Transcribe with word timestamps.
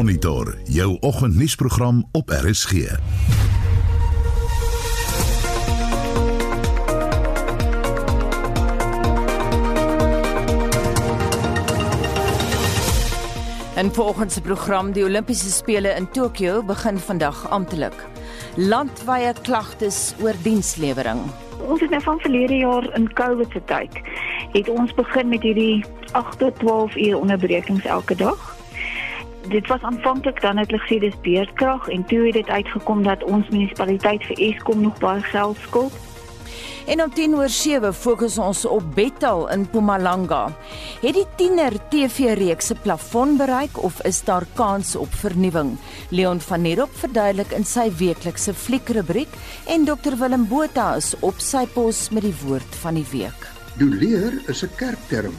Monitor, 0.00 0.56
jou 0.64 0.96
oggendnuusprogram 1.00 2.08
op 2.12 2.28
RSG. 2.28 2.72
En 2.72 2.98
volgens 13.92 14.34
se 14.34 14.40
program 14.40 14.92
die 14.92 15.04
Olimpiese 15.04 15.50
spele 15.50 15.88
in 15.88 16.10
Tokio 16.10 16.62
begin 16.62 16.98
vandag 16.98 17.50
amptelik. 17.50 18.06
Landwye 18.56 19.34
klagtes 19.42 20.14
oor 20.22 20.34
dienslewering. 20.42 21.20
Ons 21.68 21.80
het 21.80 21.90
nou 21.90 22.02
van 22.02 22.18
verlede 22.18 22.56
jaar 22.56 22.96
in 22.96 23.12
COVID 23.12 23.50
se 23.52 23.64
tyd 23.64 24.00
het 24.52 24.68
ons 24.68 24.94
begin 24.94 25.28
met 25.28 25.42
hierdie 25.42 25.84
8 26.12 26.38
tot 26.38 26.58
12 26.58 26.96
uur 26.96 27.18
onderbrekings 27.18 27.84
elke 27.84 28.14
dag. 28.14 28.59
Dit 29.50 29.66
was 29.66 29.82
aanvanklik 29.82 30.40
dan 30.40 30.60
het 30.60 30.70
hulle 30.70 30.82
gesê 30.82 31.00
dis 31.02 31.16
beerdkrag 31.24 31.88
en 31.90 32.04
toe 32.06 32.20
het 32.28 32.36
dit 32.38 32.48
uitgekom 32.48 33.02
dat 33.02 33.24
ons 33.26 33.48
munisipaliteit 33.50 34.22
vir 34.28 34.38
Eskom 34.46 34.84
nog 34.84 35.00
baie 35.02 35.22
geld 35.26 35.58
skuld. 35.64 35.96
En 36.86 37.02
om 37.02 37.10
10 37.10 37.34
oor 37.34 37.50
7 37.50 37.90
fokus 37.94 38.38
ons 38.38 38.62
op 38.64 38.94
Bettal 38.94 39.48
in 39.50 39.66
Mpumalanga. 39.66 40.54
Het 41.02 41.18
die 41.18 41.26
tiener 41.36 41.74
TV-reeks 41.90 42.70
se 42.70 42.78
plafon 42.78 43.36
bereik 43.42 43.82
of 43.82 43.98
is 44.06 44.22
daar 44.22 44.46
kans 44.54 44.94
op 44.96 45.14
vernuwing? 45.18 45.76
Leon 46.14 46.40
van 46.46 46.62
Nerop 46.62 46.94
verduidelik 47.02 47.50
in 47.58 47.66
sy 47.66 47.90
weeklikse 47.98 48.54
fliekrubriek 48.54 49.34
en 49.66 49.84
Dr 49.84 50.14
Willem 50.22 50.46
Botha 50.46 50.92
is 51.02 51.16
op 51.26 51.42
sy 51.42 51.66
pos 51.74 52.08
met 52.14 52.22
die 52.22 52.36
woord 52.46 52.82
van 52.84 53.02
die 53.02 53.08
week. 53.10 53.48
Doleer 53.82 54.42
is 54.46 54.62
'n 54.62 54.70
kerkterm 54.76 55.34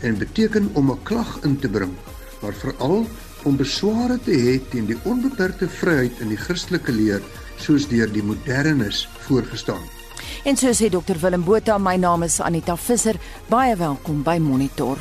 en 0.00 0.18
beteken 0.18 0.70
om 0.72 0.90
'n 0.90 1.02
klag 1.02 1.42
in 1.44 1.58
te 1.58 1.68
bring, 1.68 1.92
maar 2.40 2.52
veral 2.52 3.04
om 3.44 3.56
besware 3.56 4.18
te 4.24 4.34
hê 4.34 4.58
teen 4.70 4.86
die 4.86 4.98
onbeperkte 5.04 5.68
vryheid 5.68 6.20
in 6.20 6.28
die 6.32 6.40
Christelike 6.40 6.92
leer 6.92 7.22
soos 7.60 7.88
deur 7.88 8.10
die 8.12 8.24
modernis 8.24 9.06
voorgestaan. 9.26 9.82
En 10.44 10.56
so 10.56 10.72
sê 10.72 10.88
Dr 10.88 11.18
Willem 11.20 11.44
Botha, 11.44 11.78
my 11.78 11.96
naam 11.96 12.22
is 12.22 12.40
Anita 12.40 12.76
Visser. 12.76 13.16
Baie 13.48 13.76
welkom 13.76 14.22
by 14.24 14.38
Monitor. 14.38 14.98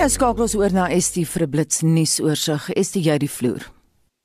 Nou 0.00 0.08
skakel 0.08 0.46
ons 0.46 0.54
oor 0.56 0.72
na 0.72 0.86
Estie 0.88 1.26
vir 1.26 1.42
'n 1.42 1.50
blits 1.50 1.82
nuusoorseig. 1.82 2.70
Estie 2.72 3.02
jy 3.02 3.18
die 3.18 3.28
vloer. 3.28 3.79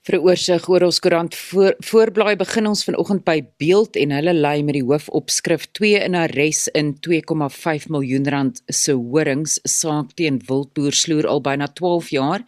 Vir 0.06 0.20
'n 0.20 0.22
oorsig 0.22 0.68
oor 0.70 0.84
ons 0.86 1.00
koerant. 1.02 1.34
Voor, 1.34 1.74
voorblaai 1.82 2.36
begin 2.38 2.68
ons 2.68 2.84
vanoggend 2.86 3.24
by 3.26 3.42
Beeld 3.58 3.96
en 3.98 4.12
hulle 4.12 4.34
lei 4.34 4.62
met 4.62 4.76
die 4.78 4.84
hoofopskrif 4.86 5.66
2 5.74 5.98
in 6.06 6.14
arres 6.14 6.68
in 6.78 6.94
2,5 7.02 7.88
miljoen 7.90 8.30
rand 8.30 8.62
se 8.70 8.94
horings 8.94 9.58
saak 9.64 10.14
teen 10.14 10.38
wildboer 10.46 10.94
sloer 10.94 11.26
al 11.26 11.42
byna 11.42 11.68
12 11.74 12.10
jaar. 12.10 12.44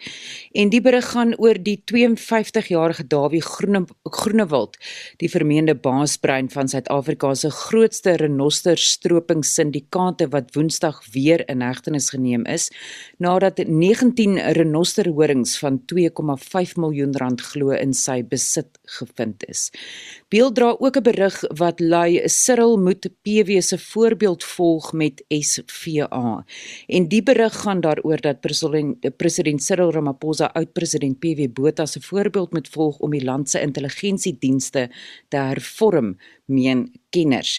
En 0.54 0.70
die 0.70 0.82
berig 0.82 1.10
gaan 1.10 1.34
oor 1.40 1.58
die 1.58 1.82
52-jarige 1.92 3.08
Dawie 3.08 3.42
Groene 3.42 3.88
Groenewald 4.06 4.78
die 5.18 5.30
vermeende 5.30 5.74
baasbrein 5.74 6.52
van 6.54 6.68
Suid-Afrika 6.70 7.34
se 7.34 7.50
grootste 7.50 8.18
renoster 8.22 8.78
stroping 8.78 9.44
syndikaate 9.44 10.30
wat 10.30 10.54
Woensdag 10.54 11.02
weer 11.12 11.42
in 11.50 11.62
hegtenis 11.62 12.12
geneem 12.14 12.46
is 12.46 12.70
nadat 13.18 13.58
19 13.58 14.38
renoster 14.54 15.10
horings 15.10 15.58
van 15.58 15.82
2,5 15.90 16.78
miljoen 16.78 17.18
rand 17.18 17.47
glo 17.52 17.74
in 17.76 17.94
sy 17.94 18.22
besit 18.24 18.78
gevind 18.98 19.44
is. 19.48 19.70
Beeld 20.30 20.56
dra 20.56 20.76
ook 20.80 20.98
'n 20.98 21.04
berig 21.04 21.38
wat 21.58 21.80
lui 21.80 22.22
Cyril 22.28 22.78
moet 22.78 23.08
PW 23.24 23.62
se 23.62 23.78
voorbeeld 23.78 24.44
volg 24.44 24.94
met 24.94 25.24
SVA. 25.30 26.46
En 26.88 27.08
die 27.08 27.24
berig 27.24 27.56
gaan 27.62 27.82
daaroor 27.82 28.22
dat 28.22 28.42
president, 28.42 29.18
president 29.18 29.64
Cyril 29.64 29.92
Ramaphosa 29.92 30.46
oud-president 30.54 31.20
PW 31.20 31.48
Botha 31.54 31.86
se 31.86 32.02
voorbeeld 32.02 32.54
moet 32.54 32.68
volg 32.68 33.00
om 33.00 33.12
die 33.12 33.24
land 33.24 33.50
se 33.50 33.62
intelligensiedienste 33.62 34.90
te 35.30 35.38
hervorm 35.38 36.18
meen 36.48 36.88
kenners. 37.10 37.58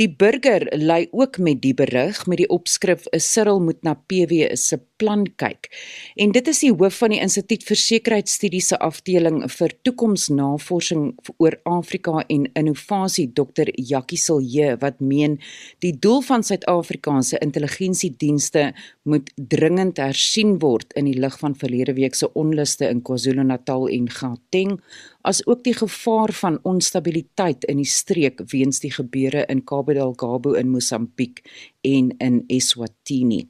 Die 0.00 0.08
burger 0.08 0.66
lei 0.76 1.06
ook 1.10 1.38
met 1.38 1.60
die 1.64 1.74
berig 1.74 2.26
met 2.26 2.40
die 2.40 2.48
opskrif 2.48 3.06
'n 3.12 3.20
Cyril 3.20 3.60
moet 3.60 3.82
na 3.82 3.94
PW 3.94 4.54
se 4.56 4.80
plan 4.96 5.24
kyk. 5.36 5.68
En 6.16 6.32
dit 6.32 6.48
is 6.48 6.60
die 6.60 6.72
hoof 6.72 6.98
van 7.00 7.10
die 7.10 7.20
Instituut 7.20 7.64
vir 7.64 7.76
Sekuriteitsstudies 7.76 8.68
se 8.68 8.78
afdeling 8.78 9.40
vir 9.52 9.72
toekomsnavorsing 9.82 11.18
oor 11.38 11.56
Afrika 11.64 12.24
en 12.28 12.48
innovasie 12.52 13.30
Dr. 13.32 13.72
Jackie 13.74 14.18
Silje 14.18 14.76
wat 14.80 15.00
meen 15.00 15.38
die 15.78 15.94
doel 15.98 16.20
van 16.20 16.42
Suid-Afrikaanse 16.42 17.38
intelligensiedienste 17.38 18.72
moet 19.02 19.32
dringend 19.34 19.96
hersien 19.96 20.58
word 20.58 20.92
in 20.92 21.04
die 21.04 21.18
lig 21.18 21.38
van 21.38 21.54
verlede 21.54 21.94
week 21.94 22.14
se 22.14 22.32
onluste 22.32 22.88
in 22.88 23.02
KwaZulu-Natal 23.02 23.88
en 23.88 24.10
Gauteng 24.10 24.80
as 25.22 25.42
ook 25.46 25.64
die 25.64 25.74
gevaar 25.74 26.32
van 26.32 26.58
onstabiliteit 26.62 27.64
in 27.64 27.76
die 27.76 27.88
streek 27.88 28.40
weens 28.52 28.80
die 28.80 28.92
gebeure 28.92 29.44
in 29.52 29.64
Cabo 29.64 29.92
Delgado 29.92 30.52
in 30.52 30.70
Mosambiek 30.70 31.42
en 31.80 32.10
in 32.18 32.44
Eswatini. 32.48 33.46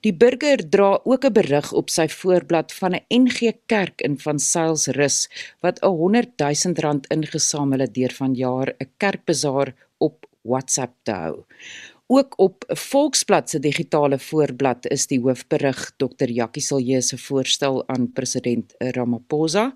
Die 0.00 0.14
burger 0.14 0.62
dra 0.70 1.00
ook 1.04 1.24
'n 1.24 1.32
berig 1.32 1.72
op 1.72 1.90
sy 1.90 2.08
voorblad 2.08 2.72
van 2.72 2.94
'n 2.94 3.04
NG 3.08 3.52
Kerk 3.66 4.00
in 4.00 4.18
Van 4.18 4.38
Sailsrus 4.38 5.28
wat 5.60 5.82
'n 5.82 5.86
100 5.86 6.38
000 6.38 6.74
rand 6.74 7.06
ingesamel 7.06 7.78
het 7.78 7.94
deur 7.94 8.12
vanjaar 8.12 8.74
'n 8.78 8.90
kerkbazaar 8.96 9.74
op 9.98 10.26
WhatsApp 10.42 10.94
te 11.02 11.12
hou. 11.12 11.44
Ook 12.12 12.38
op 12.42 12.64
Volksblad 12.66 13.50
se 13.50 13.58
digitale 13.58 14.18
voorblad 14.18 14.86
is 14.90 15.06
die 15.06 15.20
hoofberig 15.20 15.92
Dr. 15.96 16.26
Jackie 16.26 16.62
Silje 16.62 17.00
se 17.00 17.18
voorstel 17.18 17.84
aan 17.88 18.12
president 18.12 18.74
Ramaphosa 18.78 19.74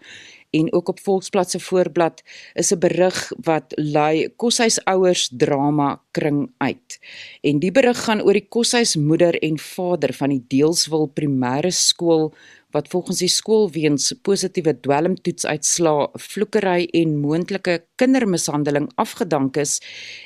en 0.55 0.73
ook 0.73 0.89
op 0.89 1.01
Volksblad 1.01 1.51
se 1.51 1.61
voorblad 1.61 2.23
is 2.55 2.73
'n 2.73 2.79
berig 2.79 3.33
wat 3.43 3.73
lui 3.77 4.29
koshuisouers 4.37 5.31
drama 5.37 6.01
kring 6.11 6.51
uit. 6.59 6.99
En 7.43 7.59
die 7.59 7.73
berig 7.73 8.05
gaan 8.05 8.23
oor 8.23 8.33
die 8.33 8.49
koshuismoeder 8.49 9.43
en 9.43 9.59
vader 9.59 10.13
van 10.13 10.29
die 10.29 10.45
Deelswil 10.49 11.11
Primêre 11.15 11.71
Skool 11.71 12.33
wat 12.75 12.89
volgens 12.89 13.19
die 13.23 13.31
skool 13.31 13.69
weens 13.71 14.13
positiewe 14.27 14.75
dwelmtoetsuitslae, 14.83 16.09
vloekery 16.19 16.89
en 17.01 17.19
moontlike 17.23 17.85
kindermishandeling 18.01 18.89
afgedank 18.95 19.57
is 19.63 19.79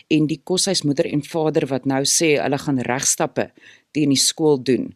en 0.08 0.26
die 0.30 0.40
koshuismoeder 0.44 1.10
en 1.12 1.24
vader 1.24 1.68
wat 1.72 1.84
nou 1.84 2.02
sê 2.08 2.36
hulle 2.40 2.58
gaan 2.64 2.80
regstappe 2.88 3.50
teen 3.98 4.14
die 4.14 4.22
skool 4.22 4.60
doen 4.62 4.92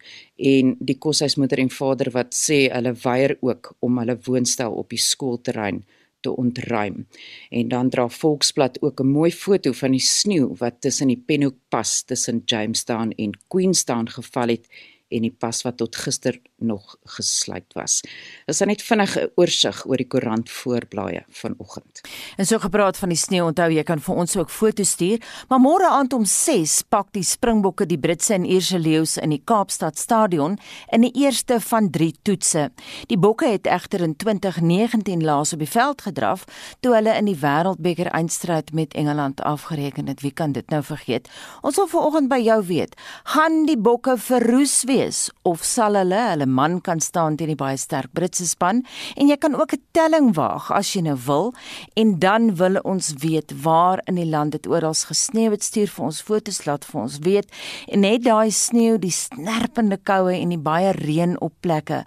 en 0.52 0.76
die 0.78 0.98
koshuismoeder 1.02 1.62
en 1.62 1.72
vader 1.74 2.12
wat 2.14 2.36
sê 2.38 2.64
hulle 2.70 2.94
weier 3.02 3.36
ook 3.40 3.74
om 3.82 3.98
hulle 4.02 4.18
woonstel 4.28 4.78
op 4.82 4.94
die 4.94 5.02
skoolterrein 5.02 5.82
te 6.22 6.30
ontruim. 6.30 7.06
En 7.50 7.68
dan 7.68 7.90
dra 7.90 8.06
Volksblad 8.08 8.78
ook 8.82 9.00
'n 9.00 9.10
mooi 9.18 9.32
foto 9.32 9.72
van 9.72 9.90
die 9.90 10.06
sneeu 10.18 10.54
wat 10.62 10.80
tussen 10.80 11.08
die 11.08 11.22
Penhoek 11.26 11.56
pas 11.68 12.02
tussen 12.02 12.42
Jamestown 12.46 13.10
en 13.16 13.38
Queenstown 13.48 14.06
geval 14.08 14.48
het 14.48 14.66
en 15.12 15.27
die 15.27 15.34
pas 15.39 15.62
wat 15.67 15.77
tot 15.77 15.97
gister 15.97 16.39
nog 16.62 16.97
gesluit 17.17 17.75
was. 17.75 18.00
Dis 18.47 18.61
net 18.61 18.83
vinnig 18.83 19.17
'n 19.17 19.31
oorsig 19.37 19.87
oor 19.87 19.97
die 19.97 20.06
koerant 20.06 20.50
voorblaaie 20.50 21.25
vanoggend. 21.28 22.00
En 22.37 22.47
so 22.47 22.59
gepraat 22.59 22.97
van 22.97 23.09
die 23.09 23.19
sneeu, 23.19 23.45
onthou 23.45 23.71
jy 23.71 23.83
kan 23.83 24.00
vir 24.00 24.15
ons 24.15 24.37
ook 24.37 24.50
foto's 24.50 24.91
stuur, 24.91 25.21
maar 25.49 25.61
môre 25.61 25.89
aand 25.89 26.12
om 26.12 26.25
6 26.25 26.83
pak 26.89 27.12
die 27.12 27.23
Springbokke 27.23 27.87
die 27.87 27.99
Britse 27.99 28.34
en 28.34 28.45
Ierse 28.45 28.78
leeu's 28.78 29.17
in 29.17 29.31
die 29.31 29.43
Kaapstad 29.45 29.99
Stadion 29.99 30.59
in 30.93 31.00
die 31.00 31.12
eerste 31.15 31.61
van 31.61 31.91
3 31.91 32.12
toetse. 32.23 32.71
Die 33.06 33.19
Bokke 33.19 33.47
het 33.47 33.67
egter 33.67 34.00
in 34.00 34.17
2019 34.17 35.25
laas 35.25 35.53
op 35.53 35.59
die 35.59 35.69
veld 35.69 36.03
gedraf 36.03 36.44
toe 36.81 36.94
hulle 36.94 37.17
in 37.17 37.25
die 37.25 37.37
Wêreldbeker 37.37 38.11
eindstryd 38.12 38.73
met 38.73 38.94
Engeland 38.94 39.41
afgereken 39.41 40.08
het. 40.08 40.20
Wie 40.20 40.32
kan 40.32 40.53
dit 40.53 40.70
nou 40.70 40.82
vergeet? 40.82 41.29
Ons 41.62 41.76
wil 41.76 41.87
vanoggend 41.87 42.29
by 42.29 42.38
jou 42.43 42.61
weet, 42.67 42.94
gaan 43.25 43.67
die 43.67 43.79
Bokke 43.79 44.17
verroes 44.19 44.82
wees 44.85 45.01
of 45.43 45.64
sal 45.64 45.94
hulle 45.94 46.22
hulle 46.31 46.46
man 46.46 46.81
kan 46.81 47.00
staan 47.00 47.37
teen 47.37 47.52
die 47.52 47.58
baie 47.58 47.76
sterk 47.76 48.12
Britse 48.12 48.46
span 48.46 48.84
en 49.16 49.28
jy 49.28 49.37
kan 49.37 49.54
ook 49.54 49.72
'n 49.75 49.82
telling 49.93 50.34
waag 50.34 50.70
as 50.70 50.94
jy 50.94 51.02
nou 51.02 51.19
wil 51.26 51.52
en 51.96 52.19
dan 52.19 52.54
wil 52.56 52.76
ons 52.84 53.14
weet 53.19 53.52
waar 53.62 54.00
in 54.06 54.14
die 54.14 54.26
land 54.26 54.52
dit 54.52 54.66
oral 54.66 54.94
gesneeu 54.94 55.50
het. 55.50 55.64
Stuur 55.64 55.88
vir 55.88 56.04
ons 56.04 56.20
fotos 56.22 56.64
laat 56.66 56.84
vir 56.84 57.00
ons 57.00 57.19
weet. 57.25 57.49
En 57.88 58.02
net 58.04 58.25
daai 58.26 58.50
sneeu 58.50 58.99
die 59.00 59.12
snerpende 59.14 59.99
koue 60.02 60.34
en 60.34 60.52
die 60.52 60.60
baie 60.60 60.93
reën 60.96 61.37
op 61.40 61.55
plekke 61.64 62.02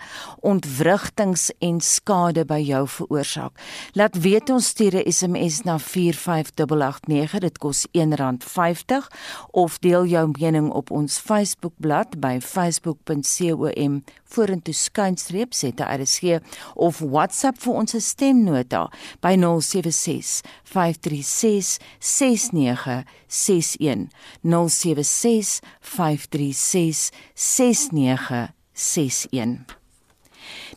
ontwrigtings 0.46 1.50
en 1.60 1.80
skade 1.82 2.46
by 2.46 2.60
jou 2.62 2.84
veroorsaak. 2.88 3.58
Laat 3.94 4.20
weet 4.22 4.50
ons 4.50 4.68
stuur 4.74 4.96
'n 4.96 5.12
SMS 5.12 5.64
na 5.66 5.78
45889 5.78 7.40
dit 7.40 7.58
kos 7.58 7.88
R1.50 7.94 9.08
of 9.52 9.80
deel 9.80 10.06
jou 10.06 10.30
mening 10.40 10.70
op 10.72 10.92
ons 10.92 11.20
Facebookblad 11.20 12.20
by 12.20 12.40
Facebook 12.40 12.85
facebook.com 12.86 14.04
vorentoe 14.36 14.74
skynstreep 14.74 15.54
ZRSG 15.54 16.40
of 16.76 17.02
WhatsApp 17.02 17.58
vir 17.64 17.74
ons 17.74 17.96
stemnota 18.04 18.90
by 19.24 19.36
076 19.38 20.42
536 20.64 21.80
6961 22.00 24.10
076 24.44 25.62
536 25.82 27.12
6961 27.34 29.66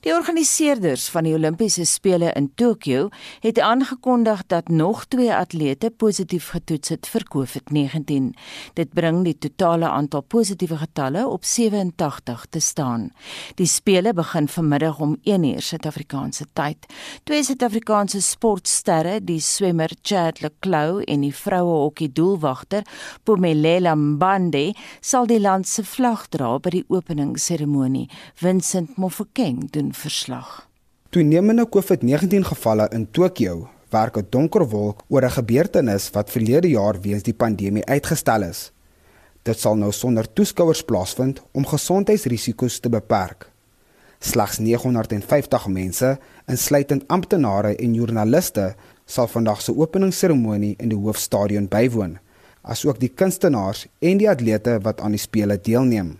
Die 0.00 0.12
organiseerders 0.14 1.08
van 1.10 1.26
die 1.26 1.32
Olimpiese 1.34 1.82
spele 1.86 2.30
in 2.38 2.52
Tokio 2.54 3.08
het 3.42 3.58
aangekondig 3.58 4.44
dat 4.46 4.68
nog 4.68 5.04
2 5.10 5.34
atlete 5.34 5.90
positief 5.90 6.52
getoets 6.54 6.88
het 6.88 7.08
vir 7.10 7.24
COVID-19. 7.34 8.28
Dit 8.78 8.92
bring 8.94 9.24
die 9.26 9.34
totale 9.38 9.88
aantal 9.88 10.22
positiewe 10.22 10.78
getalle 10.78 11.24
op 11.26 11.44
87 11.44 12.46
te 12.50 12.60
staan. 12.60 13.08
Die 13.58 13.66
spele 13.66 14.12
begin 14.14 14.46
vanmiddag 14.48 15.00
om 15.02 15.16
1uur 15.26 15.58
Suid-Afrikaanse 15.58 16.46
tyd. 16.52 16.86
Twee 17.24 17.42
Suid-Afrikaanse 17.42 18.22
sportsterre, 18.22 19.18
die 19.24 19.40
swemmer 19.40 19.90
Chad 20.02 20.40
Leclou 20.40 21.02
en 21.02 21.26
die 21.26 21.34
vroue 21.34 21.74
hokkie 21.88 22.12
doelwagter 22.12 22.86
Pumelela 23.22 23.96
Mbande, 23.98 24.76
sal 25.00 25.26
die 25.26 25.40
land 25.42 25.66
se 25.66 25.82
vlag 25.82 26.28
dra 26.30 26.54
by 26.62 26.76
die 26.78 26.84
openingsseremonie. 26.86 28.06
Vincent 28.38 28.94
Mofokeng 28.96 29.66
doen 29.74 29.87
verslag. 29.94 30.68
Toenemende 31.10 31.68
COVID-19 31.68 32.44
gevalle 32.44 32.88
in 32.92 33.10
Tokio 33.10 33.68
werk 33.90 34.16
'n 34.16 34.26
donker 34.30 34.68
wolk 34.68 35.04
oor 35.08 35.24
'n 35.24 35.30
gebeurtenis 35.30 36.10
wat 36.10 36.30
verlede 36.30 36.68
jaar 36.68 37.00
weens 37.00 37.22
die 37.22 37.34
pandemie 37.34 37.84
uitgestel 37.84 38.42
is. 38.42 38.72
Dit 39.42 39.58
sal 39.58 39.76
nou 39.76 39.92
sonder 39.92 40.32
toeskouers 40.32 40.82
plaasvind 40.82 41.42
om 41.52 41.66
gesondheidsrisiko's 41.66 42.80
te 42.80 42.88
beperk. 42.88 43.50
Slegs 44.18 44.58
950 44.58 45.66
mense, 45.66 46.18
insluitend 46.46 47.04
amptenare 47.06 47.76
en 47.76 47.94
joernaliste, 47.94 48.74
sal 49.06 49.26
vandag 49.26 49.62
se 49.62 49.72
openingsseremonie 49.76 50.74
in 50.78 50.88
die 50.88 50.98
hoofstadion 50.98 51.68
bywoon, 51.68 52.18
asook 52.62 52.98
die 53.00 53.08
kunstenaars 53.08 53.86
en 53.98 54.18
die 54.18 54.28
atlete 54.30 54.78
wat 54.82 55.00
aan 55.00 55.14
die 55.16 55.22
spele 55.22 55.60
deelneem. 55.60 56.18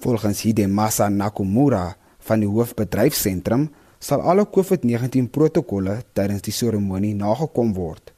Volgens 0.00 0.40
Hidemasa 0.42 1.08
Nakamura, 1.08 1.96
van 2.22 2.42
die 2.42 2.48
hoofbedryfsentrum 2.50 3.68
sal 4.02 4.22
alle 4.22 4.46
COVID-19 4.50 5.28
protokolle 5.34 6.00
tydens 6.16 6.42
die 6.42 6.54
seremonie 6.54 7.14
nagekom 7.14 7.74
word. 7.76 8.12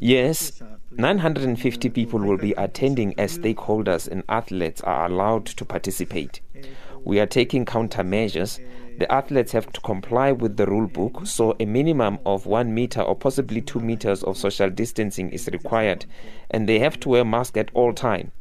Yes, 0.00 0.62
950 0.90 1.90
people 1.90 2.18
will 2.18 2.36
be 2.36 2.54
attending 2.56 3.14
as 3.18 3.38
stakeholders 3.38 4.08
and 4.08 4.24
athletes 4.28 4.82
are 4.82 5.06
allowed 5.06 5.46
to 5.46 5.64
participate. 5.64 6.42
We 7.04 7.20
are 7.20 7.26
taking 7.28 7.64
countermeasures. 7.64 8.58
The 8.98 9.10
athletes 9.10 9.52
have 9.52 9.70
to 9.72 9.80
comply 9.80 10.32
with 10.32 10.56
the 10.56 10.66
rule 10.66 10.88
book, 10.88 11.20
so 11.24 11.54
a 11.60 11.64
minimum 11.64 12.18
of 12.26 12.46
one 12.46 12.74
meter 12.74 13.00
or 13.02 13.14
possibly 13.14 13.62
two 13.62 13.80
meters 13.80 14.24
of 14.24 14.36
social 14.36 14.68
distancing 14.68 15.30
is 15.30 15.48
required, 15.52 16.04
and 16.50 16.68
they 16.68 16.80
have 16.80 16.98
to 17.00 17.10
wear 17.10 17.24
masks 17.24 17.56
at 17.56 17.70
all 17.74 17.92
time. 17.94 18.32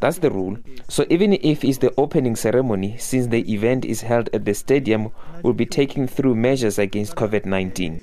That's 0.00 0.18
the 0.18 0.30
rule. 0.30 0.56
So 0.88 1.04
even 1.10 1.32
if 1.32 1.62
it's 1.62 1.78
the 1.78 1.92
opening 1.96 2.36
ceremony, 2.36 2.96
since 2.98 3.28
the 3.28 3.44
event 3.52 3.84
is 3.84 4.00
held 4.00 4.30
at 4.32 4.44
the 4.44 4.54
stadium, 4.54 5.12
we'll 5.42 5.52
be 5.52 5.66
taking 5.66 6.08
through 6.08 6.34
measures 6.36 6.78
against 6.78 7.14
COVID-19. 7.16 8.00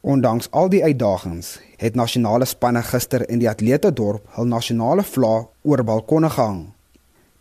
Ondanks 0.00 0.46
al 0.50 0.68
die 0.70 0.82
uitdagings, 0.84 1.58
het 1.76 1.96
nasionale 1.98 2.46
spanne 2.46 2.82
gister 2.86 3.24
in 3.28 3.40
die 3.42 3.48
atletedorp 3.50 4.28
hul 4.36 4.46
nasionale 4.46 5.02
vlag 5.02 5.48
oor 5.66 5.82
balkonne 5.84 6.30
gehang. 6.30 6.60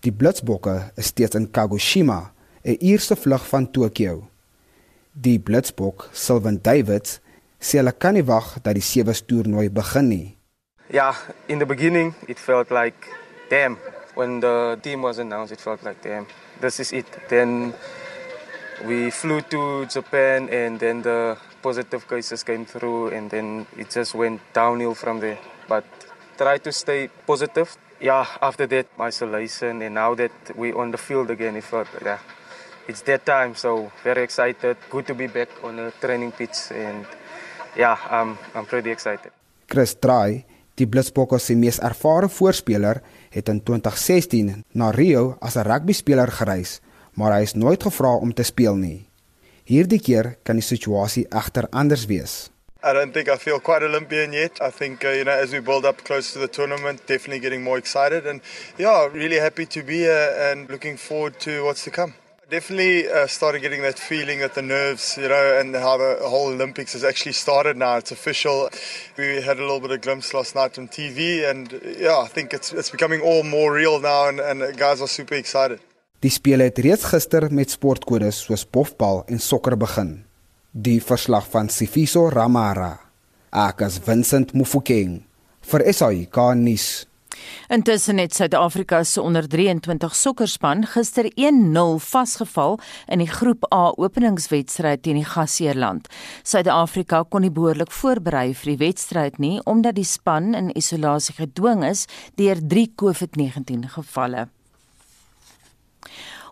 Die 0.01 0.11
Blitsbokke 0.11 0.91
is 0.95 1.11
steeds 1.11 1.35
in 1.35 1.51
Kagoshima, 1.51 2.31
'n 2.63 2.77
eerste 2.79 3.15
vlug 3.15 3.45
van 3.47 3.71
Tokio. 3.71 4.27
Die 5.11 5.39
Blitsbok, 5.39 6.09
Sylvan 6.13 6.59
Davids, 6.61 7.19
sê 7.59 7.77
hulle 7.77 7.91
kan 7.91 8.13
nie 8.13 8.25
wag 8.25 8.59
dat 8.63 8.73
die 8.73 8.83
sewe 8.83 9.13
toernooi 9.13 9.69
begin 9.69 10.07
nie. 10.07 10.36
Yeah, 10.89 11.15
in 11.47 11.59
the 11.59 11.65
beginning, 11.65 12.15
it 12.27 12.39
felt 12.39 12.71
like, 12.71 13.07
damn. 13.49 13.77
When 14.15 14.39
the 14.39 14.79
team 14.81 15.03
was 15.03 15.19
announced, 15.19 15.53
it 15.53 15.61
felt 15.61 15.83
like, 15.83 16.01
damn, 16.01 16.25
this 16.59 16.79
is 16.79 16.91
it. 16.91 17.05
Then 17.29 17.73
we 18.85 19.11
flew 19.11 19.41
to 19.41 19.85
Japan, 19.85 20.49
and 20.49 20.79
then 20.79 21.03
the 21.03 21.37
positive 21.61 22.07
cases 22.07 22.43
came 22.43 22.65
through, 22.65 23.09
and 23.09 23.29
then 23.29 23.67
it 23.77 23.91
just 23.91 24.15
went 24.15 24.41
downhill 24.53 24.95
from 24.95 25.19
there. 25.19 25.37
But 25.67 25.85
try 26.35 26.57
to 26.57 26.71
stay 26.71 27.09
positive. 27.27 27.77
Yeah, 27.99 28.25
after 28.41 28.65
that, 28.67 28.87
isolation, 28.99 29.81
and 29.83 29.95
now 29.95 30.15
that 30.15 30.31
we're 30.55 30.77
on 30.77 30.91
the 30.91 30.97
field 30.97 31.29
again, 31.29 31.55
it 31.55 31.63
felt 31.63 31.87
yeah, 32.03 32.19
it's 32.87 33.01
that 33.01 33.25
time. 33.25 33.53
So 33.53 33.91
very 34.03 34.23
excited. 34.23 34.77
Good 34.89 35.05
to 35.07 35.13
be 35.13 35.27
back 35.27 35.49
on 35.63 35.75
the 35.75 35.93
training 35.99 36.31
pitch, 36.31 36.71
and 36.71 37.05
yeah, 37.75 37.97
I'm 38.09 38.37
I'm 38.55 38.65
pretty 38.65 38.89
excited. 38.89 39.31
Chris 39.67 39.95
Try 39.95 40.45
Die 40.77 40.85
Blitsbokke 40.85 41.39
se 41.41 41.55
mees 41.57 41.79
ervare 41.81 42.27
voorspeler 42.29 42.99
het 43.33 43.47
in 43.49 43.63
2016 43.65 44.63
na 44.77 44.91
Rio 44.93 45.37
as 45.41 45.55
'n 45.57 45.65
rugbyspeler 45.65 46.31
gereis, 46.31 46.81
maar 47.13 47.33
hy 47.33 47.41
is 47.41 47.53
nooit 47.53 47.83
gevra 47.83 48.15
om 48.15 48.33
te 48.33 48.43
speel 48.43 48.75
nie. 48.75 49.09
Hierdie 49.65 49.99
keer 49.99 50.37
kan 50.43 50.55
die 50.55 50.63
situasie 50.63 51.25
egter 51.29 51.67
anders 51.71 52.05
wees. 52.05 52.51
I 52.83 52.93
don't 52.93 53.11
think 53.13 53.27
I 53.27 53.37
feel 53.37 53.59
quite 53.59 53.83
Olympian 53.85 54.33
yet. 54.33 54.61
I 54.61 54.69
think 54.71 55.03
uh, 55.03 55.09
you 55.09 55.23
know 55.23 55.33
as 55.33 55.51
we 55.51 55.61
build 55.61 55.85
up 55.85 56.03
close 56.03 56.31
to 56.33 56.39
the 56.39 56.47
tournament, 56.47 57.01
definitely 57.07 57.39
getting 57.39 57.63
more 57.63 57.79
excited 57.79 58.25
and 58.25 58.41
yeah, 58.77 59.09
really 59.13 59.39
happy 59.39 59.65
to 59.65 59.83
be 59.83 59.97
here 60.05 60.51
and 60.51 60.69
looking 60.69 60.97
forward 60.97 61.39
to 61.39 61.63
what's 61.63 61.83
to 61.83 61.91
come. 61.91 62.13
Definitely 62.49 63.09
uh, 63.09 63.27
started 63.27 63.59
getting 63.59 63.81
that 63.81 63.99
feeling 63.99 64.41
at 64.41 64.53
the 64.53 64.61
nerves, 64.61 65.17
you 65.17 65.27
know, 65.27 65.59
and 65.59 65.75
how 65.75 65.97
the 65.97 66.15
whole 66.21 66.47
Olympics 66.47 66.93
has 66.93 67.03
actually 67.03 67.33
started 67.33 67.75
now. 67.75 67.97
It's 67.97 68.13
official. 68.13 68.69
We 69.17 69.41
had 69.41 69.57
a 69.57 69.61
little 69.61 69.81
bit 69.81 69.91
of 69.91 69.99
glimpse 69.99 70.33
last 70.33 70.55
night 70.55 70.79
on 70.79 70.87
TV, 70.87 71.43
and 71.43 71.67
yeah, 71.99 72.23
I 72.23 72.29
think 72.29 72.53
it's 72.53 72.71
it's 72.71 72.89
becoming 72.89 73.19
all 73.19 73.43
more 73.43 73.73
real 73.73 73.99
now, 73.99 74.29
and, 74.29 74.39
and 74.39 74.77
guys 74.77 75.01
are 75.01 75.09
super 75.09 75.35
excited. 75.35 75.79
Die 76.23 76.31
spele 76.31 76.69
het 76.69 76.79
reeds 76.79 77.03
gister 77.11 77.49
met 77.51 77.75
sportkodes 77.75 78.39
soos 78.47 78.63
bofbal 78.63 79.25
en 79.27 79.43
sokker 79.43 79.75
begin. 79.75 80.23
Die 80.71 81.01
verslag 81.03 81.51
van 81.51 81.67
Sifiso 81.67 82.29
Ramara. 82.31 82.93
Akas 83.51 83.99
Vincent 84.07 84.55
Mufokeng 84.55 85.19
vir 85.67 85.83
SAK 85.91 86.39
nuus. 86.55 87.03
Intussen 87.67 88.17
het 88.17 88.35
Suid-Afrika 88.35 89.03
se 89.03 89.21
onder 89.21 89.47
23 89.47 90.15
sokkerspan 90.15 90.85
gister 90.85 91.27
1-0 91.35 91.97
vasgeval 91.99 92.79
in 93.07 93.19
die 93.19 93.29
Groep 93.29 93.67
A 93.73 93.91
openingswedstryd 93.95 95.03
teen 95.03 95.19
die 95.19 95.27
gasheerland. 95.27 96.07
Suid-Afrika 96.43 97.23
kon 97.29 97.43
nie 97.43 97.51
behoorlik 97.51 97.91
voorberei 97.91 98.53
vir 98.55 98.73
die 98.73 98.81
wedstryd 98.85 99.39
nie 99.43 99.57
omdat 99.65 99.97
die 99.99 100.07
span 100.07 100.53
in 100.55 100.71
isolasie 100.75 101.35
gedwing 101.35 101.83
is 101.87 102.05
deur 102.39 102.61
3 102.61 102.87
COVID-19 102.95 103.89
gevalle. 103.97 104.47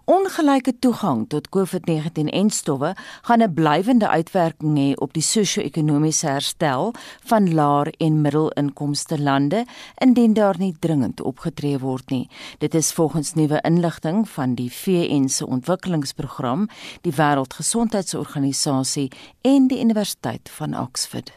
Ongelyke 0.05 0.79
toegang 0.79 1.23
tot 1.33 1.47
COVID-19-enstowwe 1.49 2.91
gaan 3.21 3.41
'n 3.41 3.53
blywende 3.53 4.07
uitwerking 4.07 4.77
hê 4.77 4.93
op 4.93 5.13
die 5.13 5.21
sosio-ekonomiese 5.21 6.27
herstel 6.27 6.93
van 7.23 7.53
laer 7.53 7.93
en 7.97 8.21
middelinkomste 8.21 9.21
lande 9.21 9.65
indien 9.97 10.33
daar 10.33 10.55
nie 10.57 10.75
dringend 10.79 11.21
opgetree 11.21 11.79
word 11.79 12.09
nie. 12.09 12.29
Dit 12.57 12.75
is 12.75 12.93
volgens 12.93 13.33
nuwe 13.33 13.61
inligting 13.61 14.29
van 14.29 14.55
die 14.55 14.71
VN 14.71 15.27
se 15.27 15.47
ontwikkelingsprogram, 15.47 16.69
die 17.01 17.13
Wêreldgesondheidsorganisasie 17.13 19.11
en 19.41 19.67
die 19.67 19.79
Universiteit 19.79 20.49
van 20.49 20.79
Oxford. 20.79 21.31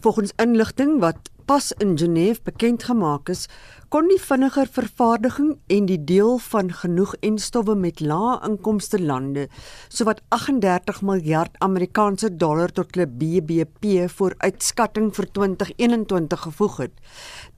Volgens 0.00 0.32
inligting 0.36 1.00
wat 1.00 1.16
pas 1.44 1.72
in 1.72 1.98
Genève 1.98 2.40
bekend 2.42 2.84
gemaak 2.84 3.28
is, 3.28 3.46
kon 3.92 4.08
die 4.08 4.20
vinniger 4.20 4.68
vervaardiging 4.70 5.50
en 5.74 5.86
die 5.88 5.98
deel 6.08 6.38
van 6.46 6.70
genoeg 6.72 7.14
enstowwe 7.26 7.74
met 7.78 8.00
lae 8.00 8.36
inkomste 8.46 9.00
lande 9.00 9.46
sowat 9.88 10.22
38 10.36 11.02
miljard 11.02 11.58
Amerikaanse 11.66 12.30
dollar 12.36 12.72
tot 12.72 12.94
hulle 12.94 13.06
BBP 13.06 14.06
vir 14.16 14.36
uitskatting 14.46 15.10
vir 15.16 15.28
2021 15.38 16.46
gevoeg 16.46 16.80
het. 16.84 16.96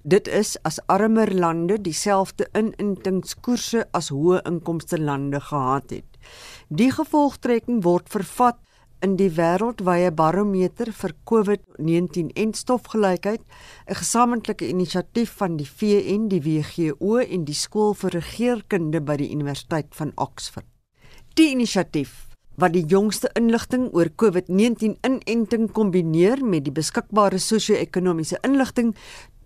Dit 0.02 0.28
is 0.28 0.56
as 0.62 0.80
armer 0.92 1.33
lande 1.35 1.78
dieselfde 1.83 2.49
inentingskoerse 2.59 3.87
as 3.92 4.11
hoë 4.14 4.42
inkomste 4.49 4.99
lande 4.99 5.40
gehad 5.40 5.90
het. 5.90 6.21
Die 6.68 6.90
gevolgtrekking 6.90 7.83
word 7.85 8.11
vervat 8.11 8.59
in 9.04 9.16
die 9.16 9.30
wêreldwye 9.36 10.10
barometer 10.16 10.92
vir 10.92 11.12
COVID-19 11.28 12.30
en 12.34 12.54
stofgelykheid, 12.54 13.42
'n 13.86 13.94
gesamentlike 13.94 14.68
inisiatief 14.68 15.32
van 15.36 15.56
die 15.56 15.68
VN, 15.68 16.28
die 16.28 16.42
WGO 16.42 17.18
en 17.18 17.44
die 17.44 17.54
Skool 17.54 17.94
vir 17.94 18.10
Regeringskunde 18.10 19.00
by 19.00 19.16
die 19.16 19.32
Universiteit 19.32 19.86
van 19.90 20.12
Oxford. 20.16 20.66
Die 21.34 21.50
inisiatief 21.50 22.26
wat 22.56 22.72
die 22.72 22.86
jongste 22.88 23.30
inligting 23.36 23.90
oor 23.92 24.08
COVID-19 24.16 24.96
inenting 25.04 25.72
kombineer 25.72 26.44
met 26.44 26.64
die 26.64 26.72
beskikbare 26.72 27.38
sosio-ekonomiese 27.38 28.38
inligting 28.42 28.94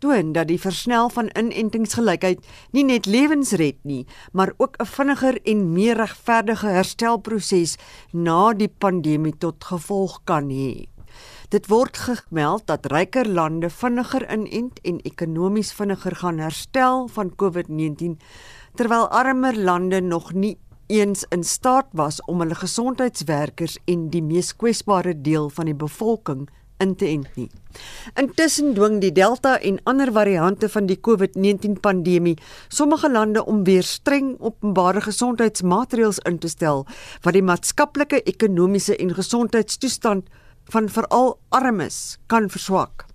toon 0.01 0.33
dat 0.33 0.49
die 0.49 0.61
versnel 0.61 1.11
van 1.15 1.31
inentingsgelykheid 1.39 2.47
nie 2.77 2.85
net 2.89 3.07
lewens 3.07 3.53
red 3.61 3.79
nie, 3.85 4.07
maar 4.33 4.53
ook 4.57 4.77
'n 4.81 4.87
vinniger 4.87 5.41
en 5.45 5.73
meer 5.73 5.97
regverdige 5.97 6.67
herstelproses 6.67 7.77
na 8.13 8.53
die 8.53 8.73
pandemie 8.79 9.37
tot 9.39 9.65
gevolg 9.65 10.21
kan 10.25 10.51
hê. 10.51 10.89
Dit 11.51 11.67
word 11.67 11.97
gemeld 11.97 12.67
dat 12.67 12.87
ryker 12.87 13.29
lande 13.29 13.71
vinniger 13.71 14.23
inent 14.33 14.81
en 14.87 15.01
ekonomies 15.03 15.73
vinniger 15.73 16.17
gaan 16.17 16.39
herstel 16.39 17.09
van 17.09 17.33
COVID-19 17.35 18.19
terwyl 18.75 19.09
armer 19.09 19.59
lande 19.59 20.01
nog 20.01 20.33
nie 20.33 20.59
eens 20.87 21.25
in 21.29 21.45
staat 21.45 21.87
was 21.93 22.21
om 22.25 22.41
hulle 22.41 22.55
gesondheidswerkers 22.55 23.79
en 23.85 24.09
die 24.11 24.23
mees 24.23 24.57
kwesbare 24.57 25.15
deel 25.21 25.51
van 25.51 25.71
die 25.71 25.75
bevolking 25.75 26.49
in 26.81 26.95
te 26.97 27.07
ent 27.07 27.37
nie. 27.37 27.49
Intussen 28.19 28.75
dwing 28.75 28.99
die 29.03 29.13
Delta 29.15 29.57
en 29.59 29.79
ander 29.89 30.13
variante 30.13 30.69
van 30.69 30.89
die 30.89 30.99
COVID-19 31.09 31.79
pandemie 31.81 32.37
sommige 32.69 33.11
lande 33.11 33.45
om 33.45 33.65
weer 33.65 33.87
streng 33.87 34.35
openbare 34.39 35.01
gesondheidsmaatreëls 35.05 36.23
in 36.29 36.39
te 36.39 36.49
stel 36.49 36.87
wat 37.23 37.37
die 37.37 37.45
maatskaplike, 37.45 38.23
ekonomiese 38.25 38.97
en 38.97 39.15
gesondheidstoestand 39.15 40.27
van 40.71 40.89
veral 40.89 41.37
armes 41.49 42.19
kan 42.27 42.51
verswak. 42.51 43.07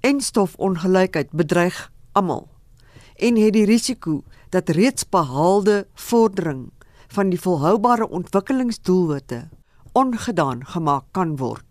En 0.00 0.20
stofongelykheid 0.20 1.32
bedreig 1.32 1.86
almal 2.12 2.48
en 3.16 3.36
het 3.40 3.54
die 3.56 3.64
risiko 3.64 4.22
dat 4.54 4.68
reeds 4.76 5.08
behaalde 5.08 5.86
vordering 5.94 6.68
van 7.08 7.30
die 7.32 7.40
volhoubare 7.40 8.08
ontwikkelingsdoelwitte 8.08 9.48
ongedaan 9.96 10.66
gemaak 10.66 11.04
kan 11.16 11.36
word. 11.36 11.65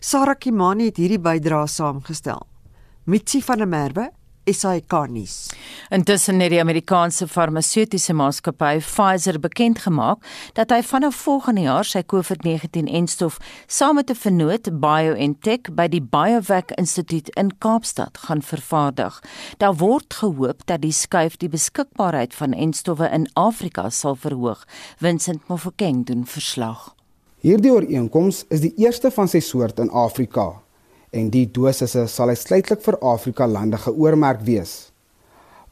Sarah 0.00 0.38
Kimani 0.38 0.86
het 0.88 0.96
hierdie 0.96 1.20
bydrae 1.20 1.66
saamgestel. 1.68 2.40
Mitsi 3.04 3.42
van 3.44 3.60
der 3.60 3.68
Merwe 3.68 4.06
SAK-nuus. 4.48 5.50
Intussen 5.92 6.40
het 6.40 6.54
die 6.54 6.60
Amerikaanse 6.62 7.26
farmaseutiese 7.28 8.14
maatskappy 8.16 8.78
Pfizer 8.80 9.36
bekend 9.44 9.82
gemaak 9.84 10.24
dat 10.56 10.72
hy 10.72 10.78
vanaf 10.88 11.18
volgende 11.20 11.66
jaar 11.66 11.84
sy 11.84 12.00
COVID-19-enstof 12.00 13.36
saam 13.66 14.00
met 14.00 14.10
'n 14.10 14.16
vennoot 14.22 14.70
BioNTech 14.80 15.68
by 15.76 15.86
die 15.88 16.02
BioVac 16.02 16.72
Instituut 16.80 17.28
in 17.36 17.58
Kaapstad 17.58 18.18
gaan 18.24 18.42
vervaardig. 18.42 19.20
Daar 19.58 19.76
word 19.76 20.14
gehoop 20.14 20.64
dat 20.66 20.80
die 20.80 20.92
skuif 20.92 21.36
die 21.36 21.48
beskikbaarheid 21.48 22.34
van 22.34 22.52
enstowwe 22.52 23.10
in 23.12 23.28
Afrika 23.34 23.90
sal 23.90 24.16
verhoog. 24.16 24.64
Vincent 24.96 25.48
Mofokeng 25.48 26.06
doen 26.06 26.26
verslag. 26.26 26.99
Hierdie 27.40 27.70
ooreenkoms 27.72 28.42
is 28.52 28.60
die 28.60 28.74
eerste 28.82 29.08
van 29.14 29.28
sy 29.32 29.40
soort 29.40 29.78
in 29.80 29.88
Afrika 29.96 30.42
en 31.16 31.30
die 31.32 31.46
dosisse 31.48 32.02
sal 32.12 32.28
uitsluitlik 32.34 32.82
vir 32.84 32.98
Afrika 33.00 33.46
lande 33.48 33.78
geoormerk 33.80 34.42
wees. 34.44 34.72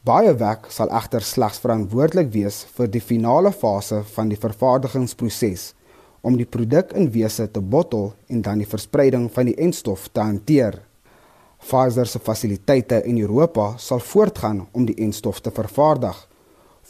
Baie 0.01 0.31
werk 0.39 0.71
sal 0.73 0.89
egter 0.97 1.21
slegs 1.21 1.59
verantwoordelik 1.61 2.31
wees 2.33 2.63
vir 2.73 2.89
die 2.89 3.01
finale 3.05 3.51
fase 3.53 3.99
van 4.15 4.31
die 4.33 4.39
vervaardigingsproses 4.41 5.67
om 6.25 6.39
die 6.39 6.47
produk 6.49 6.95
in 6.97 7.11
wese 7.13 7.45
te 7.45 7.61
bottel 7.61 8.07
en 8.33 8.41
dan 8.47 8.63
die 8.63 8.69
verspreiding 8.71 9.27
van 9.35 9.51
die 9.51 9.59
enstof 9.67 10.07
te 10.09 10.25
hanteer. 10.25 10.79
Pfizer 11.61 12.09
se 12.09 12.17
fasiliteite 12.17 13.03
in 13.05 13.19
Europa 13.21 13.75
sal 13.77 14.01
voortgaan 14.01 14.63
om 14.73 14.89
die 14.89 14.97
enstof 15.05 15.43
te 15.45 15.53
vervaardig 15.53 16.25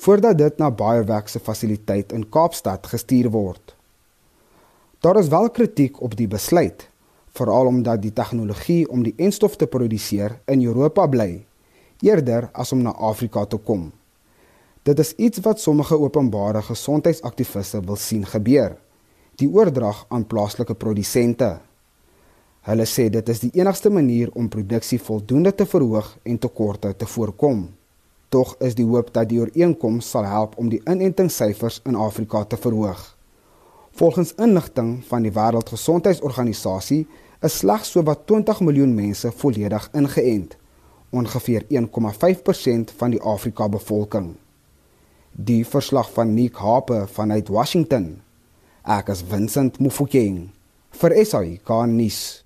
voordat 0.06 0.40
dit 0.40 0.64
na 0.64 0.72
BioVac 0.72 1.28
se 1.28 1.44
fasiliteit 1.44 2.16
in 2.16 2.24
Kaapstad 2.32 2.88
gestuur 2.88 3.28
word. 3.36 3.76
Daar 5.00 5.16
is 5.16 5.28
wel 5.28 5.50
kritiek 5.50 6.02
op 6.02 6.16
die 6.20 6.28
besluit, 6.28 6.90
veral 7.32 7.66
omdat 7.66 8.02
die 8.02 8.12
tegnologie 8.14 8.84
om 8.92 9.04
die 9.04 9.14
enstof 9.16 9.56
te 9.56 9.68
produseer 9.68 10.34
in 10.46 10.64
Europa 10.66 11.06
bly, 11.08 11.46
eerder 12.04 12.50
as 12.52 12.74
om 12.76 12.82
na 12.84 12.92
Afrika 12.92 13.46
te 13.46 13.58
kom. 13.58 13.86
Dit 14.84 15.00
is 15.00 15.14
iets 15.16 15.40
wat 15.46 15.62
sommige 15.64 15.96
openbare 15.96 16.62
gesondheidsaktiviste 16.68 17.80
wil 17.86 17.96
sien 17.96 18.26
gebeur, 18.28 18.76
die 19.40 19.48
oordrag 19.48 20.02
aan 20.10 20.26
plaaslike 20.28 20.76
produsente. 20.76 21.48
Hulle 22.68 22.88
sê 22.88 23.08
dit 23.10 23.32
is 23.32 23.40
die 23.40 23.52
enigste 23.56 23.90
manier 23.90 24.34
om 24.36 24.50
produksie 24.52 25.00
voldoende 25.00 25.54
te 25.56 25.66
verhoog 25.66 26.10
en 26.24 26.42
tekorte 26.44 26.92
te 26.96 27.08
voorkom. 27.08 27.70
Tog 28.30 28.52
is 28.60 28.76
die 28.76 28.86
hoop 28.86 29.14
dat 29.16 29.32
die 29.32 29.40
ooreenkoms 29.40 30.12
sal 30.12 30.28
help 30.28 30.60
om 30.60 30.68
die 30.68 30.82
inentingssyfers 30.84 31.80
in 31.88 31.96
Afrika 31.96 32.44
te 32.44 32.60
verhoog. 32.60 33.16
Volgens 34.00 34.34
inligting 34.36 35.02
van 35.04 35.26
die 35.26 35.32
Wêreldgesondheidsorganisasie 35.36 37.02
is 37.44 37.58
slegs 37.60 37.90
so 37.92 38.00
wat 38.08 38.22
20 38.32 38.62
miljoen 38.64 38.94
mense 38.96 39.28
volledig 39.42 39.90
ingeënt, 39.92 40.54
ongeveer 41.12 41.66
1,5% 41.68 42.94
van 42.96 43.12
die 43.12 43.20
Afrika 43.20 43.68
bevolking. 43.68 44.30
Die 45.36 45.66
verslag 45.68 46.14
van 46.16 46.32
Nick 46.34 46.56
Harper 46.64 47.10
vanuit 47.12 47.52
Washington. 47.52 48.22
Ek 48.88 49.12
is 49.12 49.26
Vincent 49.28 49.82
Mufokeng 49.84 50.46
vir 51.02 51.18
SAI 51.20 51.60
Garnis. 51.68 52.46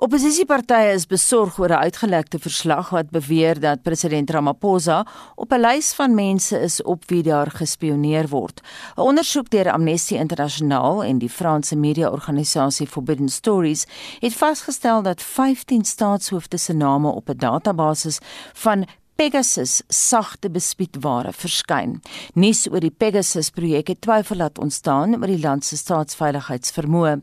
Opposisiepartye 0.00 0.94
is 0.96 1.04
besorg 1.04 1.58
oor 1.60 1.68
'n 1.68 1.84
uitgelekte 1.84 2.38
verslag 2.38 2.88
wat 2.90 3.10
beweer 3.10 3.60
dat 3.60 3.82
president 3.82 4.30
Ramaphosa 4.30 5.06
op 5.34 5.52
'n 5.52 5.60
lys 5.60 5.92
van 5.92 6.14
mense 6.14 6.60
is 6.60 6.82
op 6.82 7.04
wie 7.10 7.22
daar 7.22 7.50
gespioneer 7.50 8.28
word. 8.28 8.60
'n 8.96 9.00
Ondersoek 9.00 9.50
deur 9.50 9.72
Amnesty 9.72 10.14
Internasionaal 10.14 11.04
en 11.04 11.18
die 11.18 11.28
Franse 11.28 11.76
media-organisasie 11.76 12.86
Forbidden 12.86 13.28
Stories 13.28 13.86
het 14.18 14.34
vasgestel 14.34 15.02
dat 15.02 15.22
15 15.22 15.84
staatshoofde 15.84 16.56
se 16.56 16.72
name 16.72 17.08
op 17.08 17.28
'n 17.28 17.36
database 17.36 18.18
van 18.52 18.86
Pegasus 19.20 19.82
sagte 19.92 20.48
bespiedware 20.48 21.34
verskyn. 21.36 21.98
Nuus 22.40 22.62
oor 22.70 22.80
die 22.80 22.88
Pegasus 22.88 23.50
projek 23.52 23.90
het 23.92 23.98
twyfel 24.06 24.38
laat 24.40 24.56
ontstaan 24.56 25.12
oor 25.18 25.28
die 25.28 25.42
land 25.42 25.66
se 25.66 25.76
staatsveiligheidsvermoë. 25.76 27.18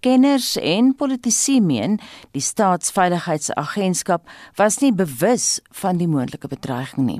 Kenners 0.00 0.54
en 0.56 0.94
politici 0.96 1.58
meen 1.60 1.98
die 2.32 2.40
staatsveiligheidsagentskap 2.40 4.24
was 4.56 4.78
nie 4.80 4.94
bewus 4.96 5.58
van 5.82 6.00
die 6.00 6.08
moontlike 6.08 6.48
bedreiging 6.48 7.04
nie. 7.10 7.18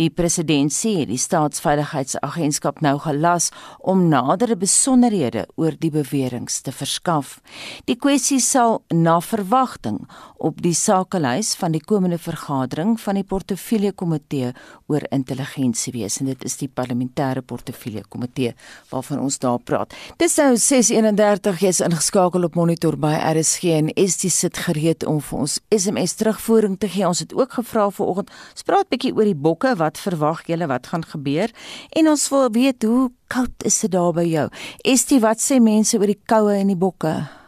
Die 0.00 0.08
president 0.08 0.72
sê 0.72 1.04
die 1.04 1.20
staatsveiligheidsagentskap 1.20 2.80
nou 2.80 2.94
gelas 3.04 3.50
om 3.84 4.06
nadere 4.08 4.56
besonderhede 4.56 5.44
oor 5.60 5.76
die 5.76 5.92
beweringe 5.92 6.56
te 6.64 6.72
verskaf. 6.72 7.36
Die 7.84 8.00
kwessie 8.00 8.40
sal 8.40 8.80
na 8.88 9.20
verwagting 9.20 10.06
op 10.40 10.64
die 10.64 10.72
sakelys 10.72 11.52
van 11.60 11.76
die 11.76 11.84
komende 11.84 12.16
vergadering 12.16 12.96
van 13.00 13.20
die 13.20 13.28
portefeulje 13.28 13.73
portefeulje 13.74 13.92
komitee 13.92 14.52
oor 14.88 15.02
intelligensie 15.10 15.92
wees 15.92 16.20
en 16.20 16.28
dit 16.30 16.44
is 16.44 16.56
die 16.60 16.68
parlementêre 16.68 17.42
portefeulje 17.42 18.04
komitee 18.08 18.54
waarvan 18.90 19.20
ons 19.20 19.38
daar 19.38 19.58
praat. 19.58 19.94
Dis 20.18 20.36
nou 20.36 20.54
6:31 20.56 21.60
jy's 21.60 21.80
ingeskakel 21.80 22.44
op 22.44 22.54
monitor 22.54 22.96
by 22.96 23.14
RSG 23.32 23.64
en 23.64 23.90
ST 24.08 24.30
sit 24.30 24.56
gereed 24.56 25.04
om 25.04 25.20
vir 25.20 25.38
ons 25.38 25.60
SMS 25.70 26.14
terugvoering 26.14 26.78
te 26.78 26.88
gee. 26.88 27.06
Ons 27.06 27.20
het 27.20 27.34
ook 27.34 27.52
gevra 27.52 27.90
vanoggend, 27.90 28.30
ons 28.30 28.62
praat 28.62 28.88
bietjie 28.88 29.14
oor 29.14 29.24
die 29.24 29.34
bokke, 29.34 29.74
wat 29.76 29.98
verwag 29.98 30.46
julle 30.46 30.66
wat 30.66 30.86
gaan 30.86 31.04
gebeur? 31.04 31.50
En 31.96 32.08
ons 32.08 32.28
wil 32.30 32.50
weet 32.50 32.82
hoe 32.82 33.10
koud 33.26 33.64
is 33.64 33.80
dit 33.80 33.90
daar 33.90 34.12
by 34.12 34.24
jou? 34.24 34.48
ST, 34.84 35.20
wat 35.20 35.40
sê 35.40 35.60
mense 35.60 35.98
oor 35.98 36.06
die 36.06 36.22
koue 36.26 36.54
en 36.54 36.68
die 36.68 36.78
bokke? 36.78 37.43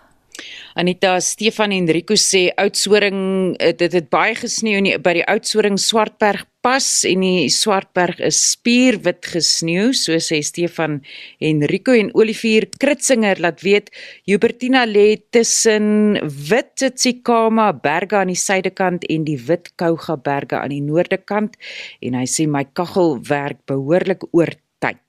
Anita 0.76 1.20
Stefan 1.20 1.72
Enrico 1.72 2.16
sê 2.20 2.50
Oudtshoorn 2.60 3.56
eh, 3.58 3.72
dit 3.76 3.92
het 3.96 4.10
baie 4.12 4.34
gesneeu 4.36 4.98
by 5.00 5.14
die 5.18 5.24
Oudtshoorn 5.24 5.78
Swartberg 5.80 6.44
pas 6.66 6.86
en 7.06 7.22
die 7.22 7.46
Swartberg 7.52 8.18
is 8.26 8.38
spierwit 8.52 9.28
gesneeu 9.30 9.92
so 9.94 10.18
sê 10.20 10.40
Stefan 10.44 10.98
Enrico 11.38 11.94
en 11.94 12.10
Olivier 12.18 12.66
Kritzinger 12.82 13.40
laat 13.40 13.62
weet 13.64 13.92
Hubertina 14.26 14.84
lê 14.90 15.06
tussen 15.30 16.18
Wit 16.50 16.82
Tsikama 16.82 17.70
berge 17.72 18.18
aan 18.18 18.34
die 18.34 18.40
suidekant 18.40 19.06
en 19.08 19.24
die 19.28 19.38
Wit 19.48 19.72
Kouga 19.80 20.18
berge 20.18 20.58
aan 20.58 20.74
die 20.74 20.82
noorde 20.84 21.22
kant 21.22 21.56
en 22.02 22.18
hy 22.18 22.26
sê 22.28 22.50
my 22.50 22.66
kaggel 22.74 23.20
werk 23.30 23.62
behoorlik 23.70 24.26
oor 24.32 24.50
tyd. 24.82 25.05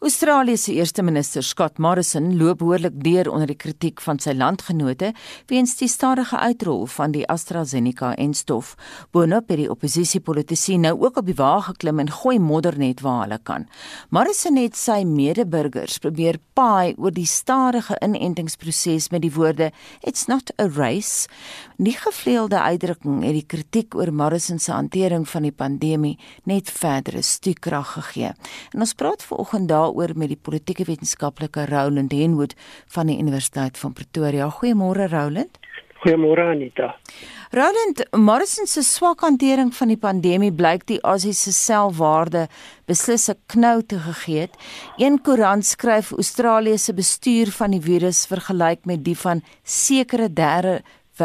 Australië 0.00 0.56
se 0.56 0.72
eerste 0.72 1.02
minister, 1.02 1.42
Scott 1.42 1.78
Morrison, 1.78 2.36
loop 2.38 2.58
behoorlik 2.58 2.94
deur 3.04 3.28
onder 3.28 3.50
die 3.50 3.56
kritiek 3.60 4.00
van 4.00 4.16
sy 4.16 4.32
landgenote 4.32 5.10
weens 5.52 5.74
die 5.76 5.90
stadige 5.92 6.38
uitrol 6.40 6.86
van 6.88 7.12
die 7.12 7.26
AstraZeneca-enstof. 7.28 8.70
Boonop 9.12 9.52
het 9.52 9.60
die 9.60 9.68
oppositiepolitici 9.68 10.78
nou 10.80 10.94
ook 11.02 11.20
op 11.20 11.28
die 11.28 11.36
wa 11.36 11.50
geklim 11.66 12.00
en 12.00 12.12
gooi 12.16 12.38
modder 12.40 12.78
net 12.80 13.02
waar 13.04 13.26
hulle 13.26 13.38
kan. 13.44 13.66
Morrison 14.08 14.56
het 14.56 14.78
sy 14.80 15.02
medeburgers 15.04 15.98
probeer 16.00 16.40
paai 16.56 16.96
oor 16.96 17.12
die 17.12 17.28
stadige 17.28 18.00
inentingsproses 18.00 19.10
met 19.12 19.20
die 19.20 19.34
woorde 19.36 19.68
"It's 20.00 20.26
not 20.32 20.50
a 20.56 20.64
race." 20.64 21.28
Die 21.76 21.96
gevleelde 21.96 22.60
uitdrukking 22.60 23.22
het 23.22 23.32
die 23.32 23.46
kritiek 23.46 23.94
oor 23.94 24.12
Morrison 24.12 24.58
se 24.58 24.72
hantering 24.72 25.28
van 25.28 25.42
die 25.42 25.52
pandemie 25.52 26.18
net 26.44 26.70
verdere 26.70 27.22
stuurkrag 27.22 27.92
gegee. 27.92 28.32
En 28.72 28.80
ons 28.80 28.94
praat 28.94 29.22
vanoggend 29.22 29.68
daar 29.68 29.89
daaroor 29.90 30.16
met 30.16 30.30
die 30.30 30.38
politieke 30.38 30.84
wetenskaplike 30.84 31.66
Roland 31.66 32.12
Henwood 32.12 32.54
van 32.88 33.06
die 33.06 33.18
Universiteit 33.18 33.78
van 33.78 33.92
Pretoria. 33.92 34.48
Goeiemôre 34.50 35.08
Roland. 35.10 35.58
Goeiemôre 36.00 36.46
Anita. 36.54 36.96
Roland, 37.52 38.06
Morrison 38.16 38.66
se 38.66 38.82
swak 38.82 39.20
hantering 39.20 39.74
van 39.74 39.88
die 39.88 39.98
pandemie 39.98 40.52
blyk 40.52 40.86
die 40.86 41.00
Aussie 41.02 41.34
se 41.34 41.52
selfwaarde 41.52 42.46
beslis 42.86 43.28
'n 43.28 43.36
knou 43.46 43.82
te 43.82 43.98
gegee 43.98 44.40
het. 44.40 44.54
Een 44.96 45.20
koerant 45.20 45.66
skryf 45.66 46.12
Australië 46.12 46.78
se 46.78 46.94
bestuur 46.94 47.50
van 47.50 47.70
die 47.70 47.80
virus 47.80 48.26
vergelyk 48.26 48.84
met 48.84 49.04
die 49.04 49.16
van 49.16 49.42
sekere 49.64 50.32
derde 50.32 50.82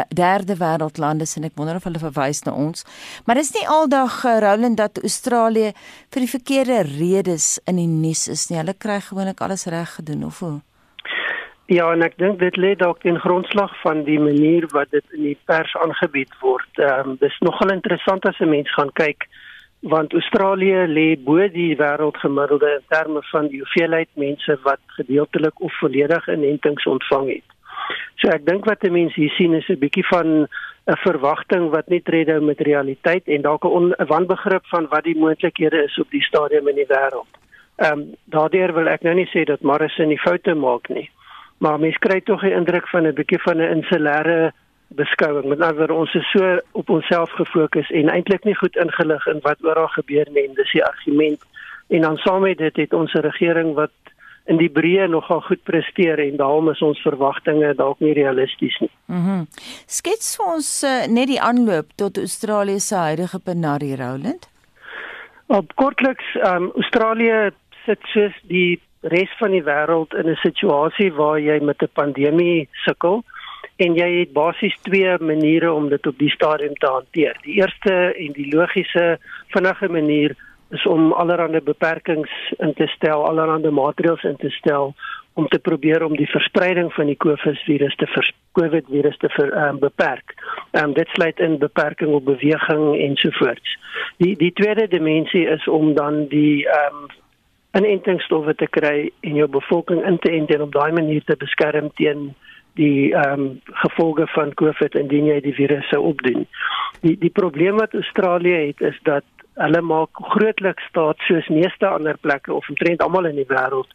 derde 0.08 0.56
wêreldlande 0.60 1.26
en 1.36 1.48
ek 1.48 1.56
wonder 1.56 1.76
of 1.76 1.84
hulle 1.88 2.02
verwys 2.02 2.42
na 2.44 2.52
ons. 2.52 2.84
Maar 3.26 3.40
dis 3.40 3.52
nie 3.54 3.66
aldag 3.68 4.24
uh, 4.24 4.38
Roland 4.44 4.76
dat 4.76 5.02
Australië 5.02 5.72
vir 6.12 6.24
die 6.24 6.30
verkeerde 6.30 6.82
redes 6.98 7.58
in 7.66 7.76
die 7.76 7.90
nuus 7.90 8.28
is 8.28 8.48
nie. 8.50 8.58
Hulle 8.60 8.74
kry 8.74 9.00
gewoonlik 9.00 9.40
alles 9.40 9.66
reg 9.66 9.96
gedoen 9.98 10.24
of 10.24 10.40
hoe? 10.44 10.60
Ja, 11.66 11.88
en 11.90 12.04
ek 12.06 12.14
dink 12.22 12.38
dit 12.38 12.56
lê 12.62 12.76
dalk 12.78 13.02
in 13.04 13.18
grondslag 13.18 13.72
van 13.82 14.04
die 14.06 14.20
manier 14.22 14.68
wat 14.70 14.92
dit 14.94 15.16
in 15.16 15.24
die 15.32 15.38
pers 15.50 15.74
aangebied 15.82 16.30
word. 16.40 16.70
Ehm 16.78 17.16
um, 17.16 17.18
dis 17.20 17.40
nogal 17.42 17.74
interessant 17.74 18.26
as 18.26 18.38
'n 18.40 18.50
mens 18.50 18.70
gaan 18.74 18.92
kyk 18.94 19.26
want 19.80 20.12
Australië 20.12 20.86
lê 20.88 21.16
bo 21.24 21.48
die 21.48 21.76
wêreldgemiddelde 21.76 22.70
in 22.78 22.86
terme 22.88 23.22
van 23.30 23.48
die 23.48 23.60
hoeveelheid 23.62 24.08
mense 24.14 24.58
wat 24.62 24.80
gedeeltelik 24.98 25.60
of 25.60 25.78
volledig 25.78 26.28
inentings 26.28 26.86
ontvang 26.86 27.28
het. 27.28 27.55
So 28.16 28.28
ek 28.28 28.46
dink 28.46 28.64
wat 28.64 28.84
'n 28.84 28.92
mens 28.92 29.14
hier 29.14 29.30
sien 29.30 29.54
is 29.54 29.68
'n 29.68 29.78
bietjie 29.78 30.06
van 30.06 30.48
'n 30.86 30.96
verwagting 31.02 31.70
wat 31.70 31.88
nie 31.88 32.02
tred 32.02 32.28
hou 32.28 32.40
met 32.40 32.60
realiteit 32.60 33.26
en 33.26 33.42
dalk 33.42 33.64
'n 33.64 33.94
wanbegrip 34.06 34.66
van 34.66 34.86
wat 34.88 35.04
die 35.04 35.18
moontlikhede 35.18 35.84
is 35.84 35.98
op 35.98 36.10
die 36.10 36.22
stadium 36.22 36.68
in 36.68 36.74
die 36.74 36.88
wêreld. 36.88 37.32
Ehm 37.76 37.92
um, 37.92 38.14
daardeur 38.24 38.72
wil 38.72 38.88
ek 38.88 39.02
nou 39.02 39.14
nie 39.14 39.28
sê 39.28 39.44
dat 39.44 39.60
Morrison 39.60 40.08
nie 40.08 40.18
foute 40.18 40.54
maak 40.54 40.88
nie. 40.88 41.10
Maar 41.58 41.80
mens 41.80 41.98
kry 41.98 42.20
tog 42.20 42.42
'n 42.42 42.56
indruk 42.60 42.88
van 42.88 43.06
'n 43.06 43.14
bietjie 43.14 43.42
van 43.42 43.56
'n 43.56 43.74
insulêre 43.76 44.52
beskouing. 44.88 45.44
Met 45.44 45.60
ander 45.60 45.76
woorde, 45.76 45.94
ons 45.94 46.14
is 46.14 46.30
so 46.30 46.58
op 46.72 46.88
onsself 46.88 47.30
gefokus 47.30 47.90
en 47.90 48.08
eintlik 48.08 48.44
nie 48.44 48.54
goed 48.54 48.76
ingelig 48.76 49.26
in 49.26 49.40
wat 49.42 49.64
oral 49.64 49.88
gebeur 49.88 50.26
nie 50.30 50.46
en 50.48 50.54
dis 50.54 50.72
die 50.72 50.84
argument. 50.84 51.42
En 51.88 52.00
dan 52.00 52.16
saam 52.16 52.40
met 52.42 52.58
dit 52.58 52.76
het 52.76 52.92
ons 52.92 53.12
'n 53.12 53.18
regering 53.18 53.74
wat 53.74 53.90
in 54.46 54.60
die 54.60 54.70
breë 54.70 55.08
nogal 55.10 55.40
goed 55.40 55.62
presteer 55.66 56.20
en 56.22 56.36
daarom 56.36 56.70
is 56.70 56.82
ons 56.82 57.00
verwagtinge 57.02 57.74
dalk 57.74 58.00
nie 58.00 58.14
realisties 58.14 58.78
nie. 58.80 58.90
Mhm. 59.06 59.20
Mm 59.26 59.46
Skets 59.86 60.36
vir 60.38 60.46
ons 60.54 60.68
uh, 60.84 61.06
net 61.08 61.28
die 61.28 61.40
aanloop 61.40 61.92
tot 61.96 62.18
Australië 62.18 62.80
se 62.80 62.96
huidige 62.96 63.38
penarie 63.38 63.96
Roland. 63.96 64.48
Op 65.46 65.74
kortliks, 65.74 66.34
ehm 66.42 66.68
um, 66.68 66.72
Australië 66.82 67.50
sit 67.84 68.02
soos 68.12 68.34
die 68.50 68.80
res 69.02 69.30
van 69.38 69.54
die 69.54 69.62
wêreld 69.62 70.14
in 70.14 70.28
'n 70.30 70.38
situasie 70.42 71.12
waar 71.12 71.40
jy 71.40 71.58
met 71.62 71.82
'n 71.82 71.94
pandemie 71.94 72.68
sukkel 72.84 73.22
en 73.76 73.94
jy 73.94 74.08
het 74.20 74.32
basies 74.32 74.76
twee 74.82 75.18
maniere 75.20 75.72
om 75.72 75.88
dit 75.88 76.06
op 76.06 76.18
die 76.18 76.30
stadium 76.30 76.74
te 76.74 76.86
hanteer. 76.86 77.36
Die 77.42 77.60
eerste 77.60 78.14
en 78.14 78.32
die 78.32 78.54
logiese 78.54 79.18
vinnige 79.54 79.88
manier 79.88 80.36
is 80.70 80.86
om 80.86 81.12
allerlei 81.12 81.60
beperkings 81.60 82.32
in 82.58 82.74
te 82.74 82.86
stel, 82.86 83.26
allerlei 83.26 83.70
maatreëls 83.70 84.24
in 84.24 84.36
te 84.36 84.50
stel 84.50 84.94
om 85.36 85.48
te 85.48 85.58
probeer 85.58 86.02
om 86.04 86.16
die 86.16 86.28
verspreiding 86.30 86.88
van 86.96 87.10
die 87.10 87.16
COVID 87.20 87.58
virus 87.68 87.96
te 88.00 88.06
vers 88.08 88.32
COVID 88.56 88.86
virus 88.88 89.18
te 89.20 89.28
ver, 89.28 89.52
um, 89.66 89.78
beperk. 89.78 90.32
Um, 90.72 90.94
dit 90.96 91.08
sluit 91.12 91.38
in 91.44 91.58
beperking 91.60 92.14
op 92.16 92.24
beweging 92.24 92.96
ensovoorts. 92.96 93.76
Die 94.16 94.32
die 94.40 94.52
tweede 94.56 94.88
dimensie 94.88 95.44
is 95.46 95.68
om 95.68 95.94
dan 95.94 96.26
die 96.32 96.64
ehm 96.64 97.04
um, 97.04 97.14
inentingsstowwe 97.76 98.54
te 98.56 98.66
kry 98.72 99.10
en 99.20 99.34
jou 99.36 99.48
bevolking 99.52 100.00
in 100.08 100.16
te 100.18 100.30
ent 100.32 100.54
en 100.54 100.62
op 100.64 100.72
daai 100.72 100.92
manier 100.96 101.24
te 101.24 101.36
beskerm 101.36 101.90
teen 102.00 102.30
die 102.80 103.12
ehm 103.12 103.40
um, 103.40 103.60
gevolge 103.84 104.26
van 104.32 104.54
COVID 104.54 104.96
indien 104.96 105.28
jy 105.28 105.40
die 105.44 105.56
virus 105.60 105.88
sou 105.92 106.00
opdoen. 106.14 106.46
Die 107.04 107.18
die 107.20 107.34
probleem 107.42 107.76
wat 107.76 107.94
Australië 107.94 108.66
het 108.70 108.80
is 108.80 108.96
dat 109.02 109.35
hulle 109.56 109.80
maak 109.80 110.22
grootliks 110.34 110.88
staat 110.90 111.22
soos 111.28 111.48
meeste 111.48 111.88
ander 111.88 112.18
plekke 112.20 112.52
of 112.54 112.68
omtrent 112.68 113.02
almal 113.02 113.28
in 113.30 113.38
die 113.40 113.48
wêreld 113.48 113.92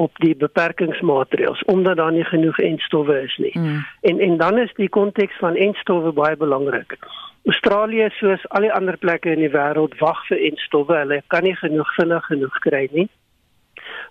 op 0.00 0.16
die 0.24 0.34
beperkingsmaatreëls 0.36 1.64
omdat 1.72 1.96
daar 2.00 2.12
nie 2.12 2.24
genoeg 2.24 2.58
entstowwe 2.58 3.18
is 3.22 3.36
nie. 3.36 3.52
Mm. 3.58 3.82
En 4.00 4.20
en 4.28 4.36
dan 4.36 4.58
is 4.58 4.72
die 4.80 4.88
konteks 4.88 5.36
van 5.38 5.56
entstowwe 5.56 6.12
baie 6.16 6.36
belangrik. 6.36 6.96
Australië 7.44 8.08
soos 8.18 8.44
al 8.48 8.68
die 8.68 8.72
ander 8.72 8.96
plekke 8.96 9.34
in 9.34 9.42
die 9.44 9.52
wêreld 9.52 9.98
wag 10.00 10.20
vir 10.28 10.40
entstowwe. 10.50 10.96
Hulle 11.04 11.22
kan 11.26 11.44
nie 11.44 11.56
genoeg 11.58 11.94
vinnig 11.98 12.30
genoeg 12.30 12.62
kry 12.68 12.88
nie. 12.92 13.08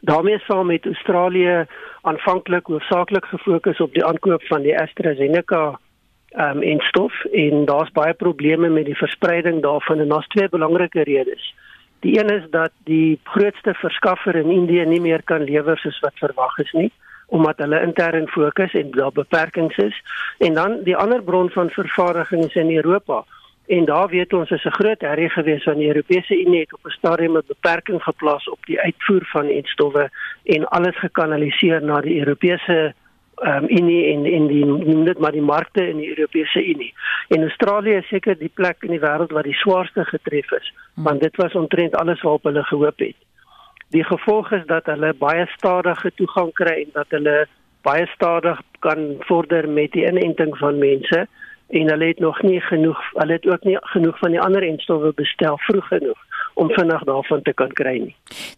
daarmee 0.01 0.39
saam 0.39 0.65
met 0.65 0.85
Australië 0.85 1.65
aanvanklik 2.01 2.65
hoofsaaklik 2.65 3.25
gefokus 3.25 3.79
op 3.79 3.93
die 3.93 4.05
aankoop 4.05 4.43
van 4.43 4.61
die 4.61 4.79
AstraZeneca 4.79 5.79
um, 6.37 6.61
en 6.61 6.79
stof 6.79 7.23
en 7.25 7.65
daar's 7.65 7.91
baie 7.91 8.13
probleme 8.13 8.69
met 8.69 8.85
die 8.85 8.97
verspreiding 8.97 9.61
daarvan 9.61 9.99
en 9.99 10.07
daar's 10.07 10.27
twee 10.27 10.49
belangrike 10.49 11.03
redes. 11.03 11.55
Die 11.99 12.19
een 12.19 12.29
is 12.29 12.43
dat 12.49 12.71
die 12.83 13.19
grootste 13.23 13.73
verskaffer 13.73 14.35
in 14.35 14.49
Indië 14.49 14.85
nie 14.85 15.01
meer 15.01 15.23
kan 15.23 15.43
lewer 15.43 15.77
soos 15.77 15.99
wat 15.99 16.15
verwag 16.15 16.57
is 16.57 16.71
nie 16.71 16.91
omdat 17.31 17.61
hulle 17.63 17.81
intern 17.81 18.27
fokus 18.27 18.73
en 18.73 18.89
daar 18.91 19.11
beperkings 19.11 19.77
is 19.77 20.01
en 20.37 20.53
dan 20.53 20.81
die 20.83 20.95
ander 20.95 21.23
bron 21.23 21.49
van 21.49 21.69
vervaardiging 21.69 22.43
is 22.45 22.55
in 22.55 22.75
Europa 22.75 23.23
en 23.67 23.85
daar 23.85 24.07
weet 24.07 24.33
ons 24.33 24.49
is 24.49 24.65
'n 24.65 24.77
groot 24.79 25.01
herrie 25.01 25.29
gewees 25.29 25.63
van 25.63 25.77
die 25.77 25.87
Europese 25.87 26.41
Unie 26.45 26.59
het 26.59 26.73
op 26.73 26.85
'n 26.85 26.97
stadium 26.99 27.37
'n 27.37 27.43
beperking 27.47 28.03
geplaas 28.03 28.49
op 28.49 28.65
die 28.65 28.79
uitvoer 28.79 29.25
van 29.25 29.47
enstowwe 29.47 30.09
en 30.43 30.67
alles 30.67 30.97
gekanaliseer 30.97 31.83
na 31.83 32.01
die 32.01 32.19
Europese 32.19 32.93
um, 33.45 33.65
Unie 33.69 34.13
en 34.13 34.25
en 34.25 34.47
die 34.47 34.65
noem 34.65 35.05
dit 35.05 35.19
maar 35.19 35.31
die 35.31 35.41
markte 35.41 35.87
in 35.87 35.97
die 35.97 36.09
Europese 36.09 36.65
Unie. 36.65 36.93
En 37.27 37.41
Australië 37.41 37.97
is 38.01 38.07
seker 38.07 38.37
die 38.37 38.51
plek 38.53 38.83
in 38.87 38.95
die 38.95 39.01
wêreld 39.03 39.33
wat 39.35 39.47
die 39.49 39.57
swaarste 39.63 40.05
getref 40.05 40.51
is, 40.51 40.73
hmm. 40.93 41.03
want 41.03 41.21
dit 41.21 41.35
was 41.35 41.53
omtrent 41.53 41.95
alles 41.95 42.21
waarop 42.21 42.43
hulle 42.43 42.63
gehoop 42.63 42.99
het. 42.99 43.17
Die 43.91 44.03
gevolg 44.03 44.51
is 44.51 44.65
dat 44.65 44.85
hulle 44.85 45.13
baie 45.13 45.45
stadige 45.57 46.11
toegang 46.15 46.53
kry 46.53 46.77
en 46.85 46.93
dat 46.93 47.09
hulle 47.09 47.45
baie 47.81 48.07
stadig 48.13 48.61
kan 48.79 49.15
vorder 49.19 49.69
met 49.69 49.91
die 49.91 50.05
inenting 50.05 50.57
van 50.57 50.77
mense 50.77 51.27
en 51.71 51.89
hulle 51.89 52.05
het 52.05 52.19
nog 52.19 52.41
nie 52.41 52.59
genoeg 52.61 52.99
hulle 53.13 53.33
het 53.33 53.47
ook 53.47 53.63
nie 53.63 53.77
genoeg 53.81 54.17
van 54.19 54.31
die 54.31 54.41
ander 54.41 54.63
enstowwe 54.63 55.13
bestel 55.15 55.57
vroeg 55.67 55.87
genoeg 55.87 56.19
om 56.53 56.69
vinnig 56.69 57.03
daarvan 57.03 57.41
te 57.41 57.53
kan 57.53 57.71
kry 57.73 57.97
nie. 57.99 58.15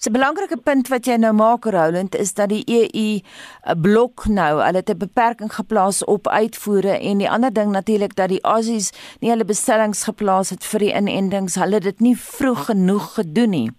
'n 0.08 0.12
Belangrike 0.12 0.58
punt 0.58 0.88
wat 0.88 1.06
jy 1.06 1.15
nou 1.15 1.34
maak 1.34 1.65
Roland 1.65 2.15
is 2.15 2.34
dat 2.34 2.49
die 2.49 2.63
EU 2.65 3.19
blok 3.82 4.25
nou, 4.27 4.62
hulle 4.62 4.77
het 4.77 4.89
'n 4.89 4.97
beperking 4.97 5.53
geplaas 5.53 6.03
op 6.06 6.27
uitvoere 6.27 6.99
en 6.99 7.17
die 7.17 7.29
ander 7.29 7.53
ding 7.53 7.71
natuurlik 7.71 8.15
dat 8.15 8.29
die 8.29 8.41
Aussies 8.41 8.91
nie 9.19 9.29
hulle 9.29 9.45
bestellings 9.45 10.03
geplaas 10.03 10.49
het 10.49 10.65
vir 10.65 10.79
die 10.79 10.93
inendings, 10.93 11.56
hulle 11.56 11.73
het 11.73 11.84
dit 11.84 11.99
nie 11.99 12.17
vroeg 12.17 12.65
genoeg 12.65 13.13
gedoen 13.13 13.49
nie. 13.49 13.71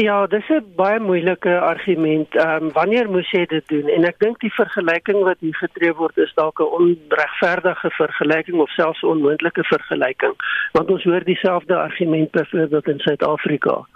Ja, 0.00 0.26
dis 0.26 0.48
'n 0.48 0.64
baie 0.76 1.00
moeilike 1.00 1.60
argument. 1.60 2.34
Ehm 2.34 2.62
um, 2.62 2.72
wanneer 2.72 3.10
moes 3.10 3.30
jy 3.30 3.46
dit 3.46 3.68
doen? 3.68 3.88
En 3.88 4.04
ek 4.04 4.18
dink 4.18 4.40
die 4.40 4.52
vergelyking 4.52 5.22
wat 5.22 5.36
hier 5.40 5.54
getref 5.54 5.96
word 5.96 6.16
is 6.18 6.32
dalk 6.34 6.60
'n 6.60 6.72
onregverdige 6.78 7.90
vergelyking 7.90 8.60
of 8.60 8.70
selfs 8.70 9.02
'n 9.02 9.06
onmoontlike 9.06 9.64
vergelyking, 9.64 10.34
want 10.72 10.90
ons 10.90 11.04
hoor 11.04 11.24
dieselfde 11.24 11.76
argument 11.76 12.30
byvoorbeeld 12.30 12.88
in 12.88 12.98
Suid-Afrika. 12.98 13.86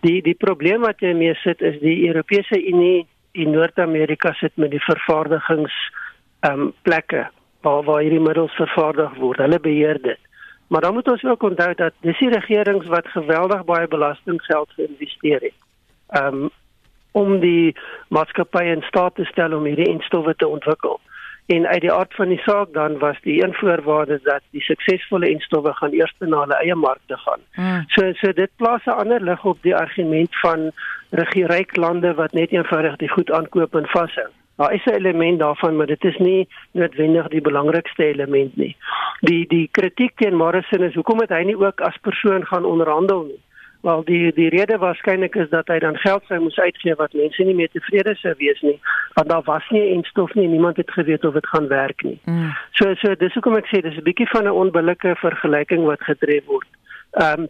Die 0.00 0.22
die 0.22 0.34
probleem 0.34 0.80
wat 0.80 1.00
jy 1.00 1.12
mee 1.12 1.34
sit 1.34 1.60
is 1.60 1.78
die 1.80 2.08
Europese 2.08 2.66
Unie 2.72 3.06
in 3.32 3.50
Noord-Amerika 3.50 4.32
sit 4.32 4.52
met 4.56 4.70
die 4.70 4.84
vervaardigings 4.84 5.74
ehm 6.40 6.60
um, 6.60 6.72
plekke 6.82 7.28
waar 7.60 7.82
waar 7.84 8.00
hierdie 8.00 8.26
middels 8.28 8.52
vervaardig 8.52 9.14
word. 9.14 9.38
Hulle 9.38 9.60
beheer 9.60 10.02
dit. 10.02 10.29
Maar 10.70 10.80
dan 10.80 10.94
moet 10.94 11.10
ons 11.10 11.24
ook 11.24 11.42
onthou 11.42 11.74
dat 11.74 11.92
dis 12.00 12.18
die 12.18 12.30
regerings 12.30 12.86
wat 12.86 13.06
geweldig 13.06 13.64
baie 13.64 13.88
belastinggeld 13.88 14.70
geïnvesteer 14.76 15.40
het. 15.40 15.58
Um 16.24 16.50
om 17.12 17.40
die 17.42 17.76
maatskappye 18.08 18.70
in 18.70 18.82
staat 18.86 19.14
te 19.14 19.24
stel 19.24 19.56
om 19.56 19.64
hierdie 19.66 19.88
instowwe 19.90 20.34
te 20.36 20.46
ontwikkel. 20.46 21.00
En 21.46 21.66
uit 21.66 21.80
die 21.80 21.92
aard 21.92 22.14
van 22.14 22.28
die 22.30 22.38
saak 22.44 22.70
dan 22.72 22.98
was 22.98 23.18
die 23.26 23.42
een 23.42 23.54
voorwaarde 23.54 24.20
dat 24.22 24.42
die 24.50 24.62
suksesvolle 24.62 25.30
instowwe 25.30 25.72
gaan 25.74 25.96
eers 25.98 26.14
na 26.18 26.44
hulle 26.44 26.58
eie 26.62 26.74
markte 26.74 27.18
gaan. 27.18 27.42
Hmm. 27.58 27.82
So 27.88 28.12
so 28.12 28.32
dit 28.32 28.50
plaas 28.56 28.86
'n 28.86 29.00
ander 29.02 29.22
lig 29.22 29.44
op 29.44 29.58
die 29.62 29.76
argument 29.76 30.40
van 30.40 30.70
regierryk 31.10 31.76
lande 31.76 32.14
wat 32.14 32.32
net 32.32 32.50
eenvoudig 32.50 32.96
die 32.96 33.10
goed 33.10 33.32
aankoop 33.32 33.74
en 33.74 33.86
vashou. 33.86 34.30
Daar 34.60 34.72
is 34.72 34.84
'n 34.84 34.90
element 34.90 35.38
daarvan, 35.38 35.76
maar 35.76 35.86
dit 35.86 36.04
is 36.04 36.16
nie 36.16 36.48
noodwendig 36.70 37.28
die 37.28 37.40
belangrikste 37.40 38.04
element 38.04 38.56
nie. 38.56 38.76
Die 39.20 39.46
die 39.46 39.68
kritiek 39.70 40.12
teen 40.16 40.36
Morrison 40.36 40.82
is 40.82 40.94
hoekom 40.94 41.20
het 41.20 41.28
hy 41.28 41.42
nie 41.42 41.56
ook 41.56 41.80
as 41.80 41.96
persoon 41.96 42.46
gaan 42.46 42.64
onderhandel 42.64 43.22
nie? 43.22 43.40
Wel 43.80 44.04
die 44.04 44.32
die 44.32 44.48
rede 44.48 44.78
waarskynlik 44.78 45.34
is 45.34 45.48
dat 45.48 45.68
hy 45.68 45.78
dan 45.78 45.96
geld 45.96 46.24
sou 46.24 46.40
moes 46.40 46.58
uitgee 46.58 46.94
wat 46.94 47.12
mense 47.12 47.42
nie 47.42 47.54
meer 47.54 47.70
tevrede 47.72 48.14
sou 48.14 48.34
wees 48.38 48.60
nie, 48.60 48.80
want 49.14 49.28
daar 49.28 49.42
was 49.42 49.68
nie 49.70 49.88
instof 49.88 50.34
nie, 50.34 50.48
niemand 50.48 50.76
het 50.76 50.90
geweet 50.90 51.24
of 51.24 51.34
dit 51.34 51.46
gaan 51.46 51.68
werk 51.68 52.02
nie. 52.02 52.18
Mm. 52.24 52.52
So 52.70 52.94
so 52.94 53.14
dis 53.14 53.34
hoekom 53.34 53.56
ek 53.56 53.66
sê 53.66 53.80
dis 53.80 53.96
'n 53.96 54.02
bietjie 54.02 54.28
van 54.28 54.44
'n 54.44 54.60
onbillike 54.64 55.16
vergelyking 55.16 55.84
wat 55.84 56.02
getref 56.02 56.44
word. 56.44 56.68
Ehm 57.10 57.40
um, 57.40 57.48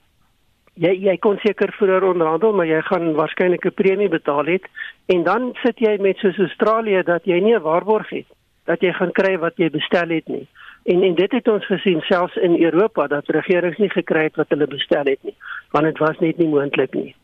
jy 0.81 0.93
jy 1.05 1.16
kon 1.21 1.38
seker 1.45 1.73
vroeër 1.77 2.07
onderhandel, 2.14 2.53
maar 2.57 2.69
jy 2.69 2.81
gaan 2.88 3.12
waarskynlik 3.19 3.66
'n 3.66 3.79
premie 3.83 4.09
betaal 4.09 4.47
het 4.47 4.64
en 5.07 5.23
dan 5.23 5.53
sit 5.62 5.79
jy 5.79 5.99
met 6.01 6.16
soos 6.16 6.38
Australië 6.38 7.03
dat 7.03 7.25
jy 7.25 7.40
nie 7.40 7.55
'n 7.55 7.62
waarborg 7.62 8.09
het 8.11 8.27
dat 8.64 8.81
jy 8.81 8.93
gaan 8.93 9.12
kry 9.12 9.38
wat 9.38 9.57
jy 9.57 9.71
bestel 9.71 10.09
het 10.09 10.29
nie. 10.29 10.47
En 10.85 11.03
en 11.03 11.14
dit 11.14 11.33
het 11.33 11.49
ons 11.49 11.66
gesien 11.66 12.01
selfs 12.01 12.37
in 12.37 12.62
Europa 12.62 13.07
dat 13.07 13.29
regerings 13.29 13.79
nie 13.79 13.90
gekry 13.90 14.23
het 14.23 14.37
wat 14.37 14.49
hulle 14.49 14.66
bestel 14.66 15.05
het 15.05 15.23
nie, 15.23 15.37
want 15.71 15.85
dit 15.85 15.99
was 15.99 16.19
net 16.19 16.38
nie 16.38 16.49
moontlik 16.49 16.95
nie. 16.95 17.14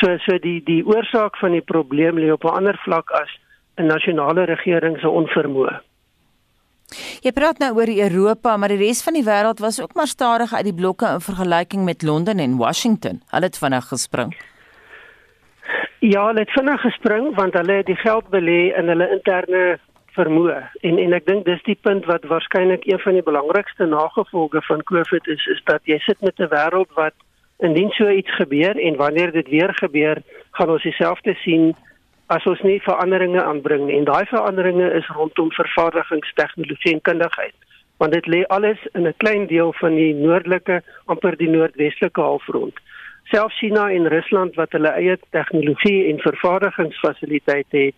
So 0.00 0.16
so 0.18 0.38
die 0.38 0.60
die 0.64 0.82
oorsaak 0.86 1.36
van 1.36 1.52
die 1.52 1.66
probleem 1.72 2.18
lê 2.18 2.32
op 2.32 2.44
'n 2.44 2.56
ander 2.58 2.78
vlak 2.84 3.10
as 3.10 3.30
'n 3.76 3.86
nasionale 3.86 4.44
regering 4.44 4.98
se 4.98 5.08
onvermoë. 5.08 5.80
Jy 7.22 7.32
praat 7.34 7.58
nou 7.58 7.72
oor 7.74 7.90
Europa, 7.90 8.56
maar 8.56 8.68
die 8.68 8.78
res 8.78 9.02
van 9.02 9.16
die 9.18 9.24
wêreld 9.26 9.58
was 9.58 9.80
ook 9.82 9.94
maar 9.94 10.06
stadig 10.06 10.52
uit 10.54 10.64
die 10.64 10.74
blokke 10.74 11.08
in 11.16 11.20
vergelyking 11.20 11.84
met 11.84 12.02
Londen 12.02 12.38
en 12.38 12.56
Washington. 12.56 13.22
Hulle 13.30 13.50
het 13.50 13.58
vinnig 13.58 13.88
gespring. 13.88 14.36
Ja, 15.98 16.26
hulle 16.26 16.44
het 16.44 16.54
vinnig 16.54 16.80
gespring 16.80 17.34
want 17.34 17.54
hulle 17.58 17.80
het 17.80 17.86
die 17.86 17.98
geld 17.98 18.28
belê 18.30 18.70
in 18.78 18.88
hulle 18.88 19.10
interne 19.10 19.78
vermoë. 20.16 20.60
En 20.86 20.98
en 21.02 21.16
ek 21.16 21.26
dink 21.26 21.44
dis 21.48 21.62
die 21.66 21.78
punt 21.82 22.06
wat 22.10 22.24
waarskynlik 22.30 22.86
een 22.86 23.02
van 23.02 23.18
die 23.18 23.26
belangrikste 23.26 23.88
nagevolge 23.90 24.62
van 24.68 24.84
COVID 24.90 25.26
is, 25.26 25.46
is 25.46 25.62
dat 25.64 25.82
jy 25.90 25.98
sit 26.04 26.20
met 26.20 26.38
'n 26.38 26.52
wêreld 26.54 26.92
wat 26.94 27.14
indien 27.58 27.90
so 27.90 28.08
iets 28.08 28.34
gebeur 28.36 28.76
en 28.76 28.96
wanneer 28.96 29.32
dit 29.32 29.48
weer 29.48 29.74
gebeur, 29.74 30.22
gaan 30.50 30.70
ons 30.70 30.82
dieselfde 30.82 31.34
sien 31.34 31.74
as 32.26 32.46
ons 32.46 32.62
nie 32.62 32.80
veranderinge 32.82 33.42
aanbring 33.42 33.86
nie. 33.86 33.98
En 33.98 34.04
daai 34.04 34.26
veranderinge 34.26 34.90
is 34.98 35.08
rondom 35.14 35.52
vervaardigingstegnologie 35.52 36.92
en 36.92 37.00
kundigheid 37.10 37.54
want 37.96 38.12
dit 38.12 38.26
lê 38.26 38.42
alles 38.52 38.78
in 38.92 39.06
'n 39.06 39.14
klein 39.16 39.46
deel 39.46 39.72
van 39.72 39.94
die 39.94 40.14
noordelike 40.14 40.82
amper 41.04 41.36
die 41.36 41.48
noordwestelike 41.48 42.20
halfrond. 42.20 42.74
Selfs 43.24 43.58
China 43.58 43.90
en 43.90 44.08
Rusland 44.08 44.54
wat 44.54 44.72
hulle 44.72 44.88
eie 44.88 45.18
tegnologie 45.30 46.08
en 46.10 46.18
vervaardigingsfasiliteite 46.20 47.78
het 47.78 47.94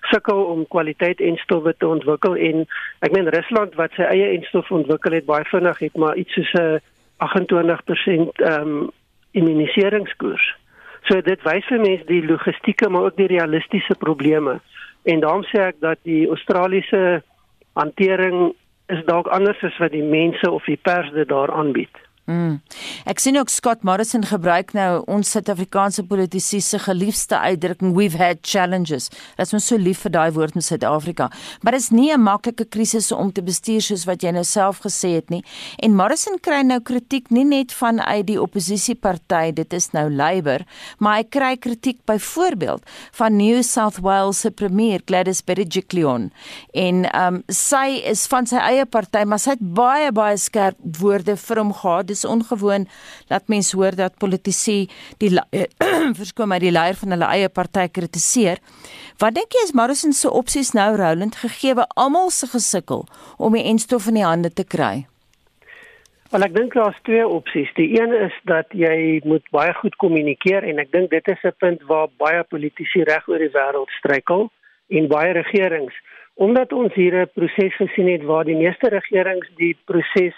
sukkel 0.00 0.44
om 0.44 0.66
kwaliteit 0.68 1.20
en 1.20 1.36
stowwe 1.36 1.74
te 1.78 1.86
ontwikkel. 1.86 2.36
En 2.36 2.66
ek 2.98 3.12
meen 3.12 3.28
Rusland 3.28 3.74
wat 3.74 3.92
sy 3.96 4.02
eie 4.02 4.28
enstof 4.36 4.70
ontwikkel 4.70 5.12
het 5.12 5.24
baie 5.24 5.44
vinnig 5.44 5.78
het 5.78 5.96
maar 5.96 6.16
iets 6.16 6.32
soos 6.32 6.52
'n 6.52 6.80
28% 7.16 8.40
ehm 8.40 8.60
um, 8.60 8.90
immuniseringskoers 9.30 10.56
So 11.06 11.20
dit 11.22 11.42
wys 11.46 11.66
vir 11.70 11.82
mense 11.82 12.06
die 12.08 12.24
logistieke 12.26 12.88
maar 12.90 13.10
ook 13.10 13.16
die 13.16 13.30
realistiese 13.30 13.94
probleme. 13.98 14.58
En 15.06 15.20
daarom 15.22 15.44
sê 15.46 15.68
ek 15.68 15.80
dat 15.80 16.00
die 16.02 16.26
Australiese 16.26 17.22
hantering 17.78 18.50
is 18.90 19.04
dalk 19.06 19.30
anders 19.34 19.62
as 19.66 19.76
wat 19.82 19.94
die 19.94 20.02
mense 20.02 20.50
of 20.50 20.66
die 20.66 20.78
pers 20.82 21.12
dit 21.14 21.28
daar 21.30 21.52
aanbied. 21.54 22.05
Mm. 22.26 22.56
Ek 23.06 23.20
sien 23.22 23.36
ook 23.38 23.50
Scott 23.54 23.84
Morrison 23.86 24.24
gebruik 24.26 24.72
nou 24.74 25.04
ons 25.06 25.28
Suid-Afrikaanse 25.30 26.02
politici 26.10 26.58
se 26.60 26.78
geliefde 26.82 27.38
uitdrukking 27.38 27.92
we've 27.94 28.18
had 28.18 28.40
challenges. 28.42 29.06
Dit 29.36 29.46
is 29.46 29.54
ons 29.54 29.68
so 29.70 29.78
lief 29.78 30.00
vir 30.02 30.12
daai 30.16 30.32
woord 30.34 30.58
in 30.58 30.64
Suid-Afrika. 30.66 31.28
Maar 31.62 31.76
dit 31.76 31.84
is 31.84 31.90
nie 31.94 32.10
'n 32.10 32.22
maklike 32.22 32.64
krisis 32.64 33.12
om 33.12 33.30
te 33.32 33.42
bestuur 33.42 33.80
soos 33.80 34.04
wat 34.06 34.22
jy 34.22 34.32
nou 34.32 34.42
self 34.44 34.80
gesê 34.82 35.14
het 35.14 35.30
nie. 35.30 35.44
En 35.78 35.94
Morrison 35.94 36.38
kry 36.40 36.62
nou 36.62 36.80
kritiek 36.80 37.30
nie 37.30 37.44
net 37.44 37.72
van 37.72 38.00
uit 38.00 38.26
die 38.26 38.42
oppositieparty, 38.42 39.52
dit 39.52 39.72
is 39.72 39.92
nou 39.92 40.10
Labour, 40.10 40.66
maar 40.98 41.16
hy 41.16 41.24
kry 41.24 41.56
kritiek 41.56 42.04
byvoorbeeld 42.04 42.82
van 43.12 43.36
New 43.36 43.62
South 43.62 43.98
Wales 44.00 44.40
se 44.40 44.50
premier 44.50 45.00
Gladys 45.04 45.44
Berejiklian. 45.44 46.32
En 46.74 47.04
ehm 47.04 47.34
um, 47.34 47.42
sy 47.46 48.02
is 48.04 48.26
van 48.26 48.46
sy 48.46 48.56
eie 48.56 48.86
party, 48.86 49.24
maar 49.24 49.38
sy 49.38 49.50
het 49.50 49.74
baie 49.74 50.12
baie 50.12 50.36
skerp 50.36 50.76
woorde 50.98 51.36
vir 51.36 51.56
hom 51.58 51.72
gehad 51.72 52.15
dis 52.16 52.24
ongewoon 52.28 52.86
dat 53.28 53.48
mense 53.52 53.76
hoor 53.76 53.96
dat 53.96 54.18
politici 54.18 54.86
die 55.20 55.32
verskoon 56.20 56.50
my 56.52 56.60
die 56.62 56.72
leier 56.72 56.96
van 56.96 57.14
hulle 57.16 57.28
eie 57.34 57.50
party 57.52 57.88
kritiseer. 57.92 58.62
Wat 59.20 59.36
dink 59.36 59.52
jy 59.52 59.66
is 59.68 59.74
Morrison 59.76 60.16
se 60.16 60.30
opsies 60.30 60.72
nou 60.76 60.94
Roland 60.96 61.36
gegee 61.42 61.76
almal 61.94 62.30
se 62.30 62.48
gesukkel 62.48 63.04
om 63.36 63.52
die 63.56 63.66
enstof 63.68 64.08
in 64.08 64.20
die 64.20 64.26
hande 64.26 64.50
te 64.50 64.64
kry? 64.64 65.06
Wel 66.32 66.42
ek 66.42 66.56
dink 66.56 66.74
daar's 66.74 66.98
twee 67.06 67.22
opsies. 67.22 67.70
Die 67.76 67.92
een 68.00 68.12
is 68.12 68.34
dat 68.50 68.72
jy 68.74 69.22
moet 69.24 69.44
baie 69.54 69.72
goed 69.78 69.94
kommunikeer 70.02 70.66
en 70.66 70.82
ek 70.82 70.90
dink 70.92 71.10
dit 71.10 71.28
is 71.28 71.44
'n 71.44 71.54
punt 71.58 71.82
waar 71.86 72.08
baie 72.18 72.42
politici 72.44 73.04
reg 73.04 73.28
oor 73.28 73.38
die 73.38 73.54
wêreld 73.54 73.90
struikel 74.00 74.50
en 74.88 75.08
baie 75.08 75.32
regerings 75.32 75.94
omdat 76.36 76.72
ons 76.72 76.94
hier 76.94 77.14
'n 77.14 77.30
proses 77.34 77.74
gesien 77.76 78.08
het 78.08 78.22
waar 78.22 78.44
die 78.44 78.56
meeste 78.56 78.88
regerings 78.88 79.48
die 79.56 79.76
proses 79.84 80.36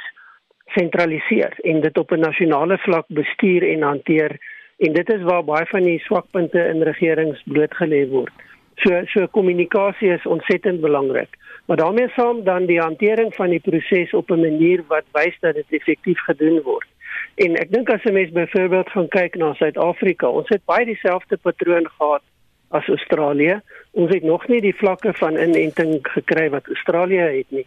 sentraliseer 0.74 1.54
en 1.62 1.80
dit 1.80 1.98
op 1.98 2.12
'n 2.12 2.20
nasionale 2.20 2.78
vlak 2.78 3.04
bestuur 3.08 3.62
en 3.68 3.82
hanteer 3.82 4.38
en 4.78 4.92
dit 4.92 5.08
is 5.12 5.22
waar 5.22 5.44
baie 5.44 5.66
van 5.66 5.82
die 5.82 5.98
swakpunte 5.98 6.64
in 6.64 6.82
regerings 6.82 7.42
blootgelê 7.44 8.08
word. 8.08 8.32
So 8.74 9.00
so 9.04 9.26
kommunikasie 9.26 10.12
is 10.12 10.26
ontsettend 10.26 10.80
belangrik. 10.80 11.28
Maar 11.66 11.76
daarmee 11.76 12.08
saam 12.08 12.44
dan 12.44 12.66
die 12.66 12.80
hantering 12.80 13.34
van 13.34 13.50
die 13.50 13.60
proses 13.60 14.14
op 14.14 14.30
'n 14.30 14.40
manier 14.40 14.82
wat 14.86 15.04
wys 15.12 15.36
dat 15.40 15.54
dit 15.54 15.66
effektief 15.68 16.20
gedoen 16.20 16.60
word. 16.62 16.86
En 17.34 17.56
ek 17.56 17.72
dink 17.72 17.90
as 17.90 18.04
'n 18.04 18.12
mens 18.12 18.30
byvoorbeeld 18.30 18.90
gaan 18.90 19.08
kyk 19.08 19.34
na 19.34 19.54
Suid-Afrika, 19.54 20.28
ons 20.28 20.48
het 20.48 20.64
baie 20.64 20.84
dieselfde 20.84 21.36
patroon 21.36 21.88
gehad 21.98 22.22
as 22.68 22.88
Australië. 22.88 23.60
Ons 23.90 24.14
het 24.14 24.22
nog 24.22 24.48
nie 24.48 24.60
die 24.60 24.76
vlakke 24.76 25.12
van 25.12 25.36
inenting 25.36 25.98
gekry 26.02 26.50
wat 26.50 26.66
Australië 26.66 27.20
het 27.20 27.50
nie 27.50 27.66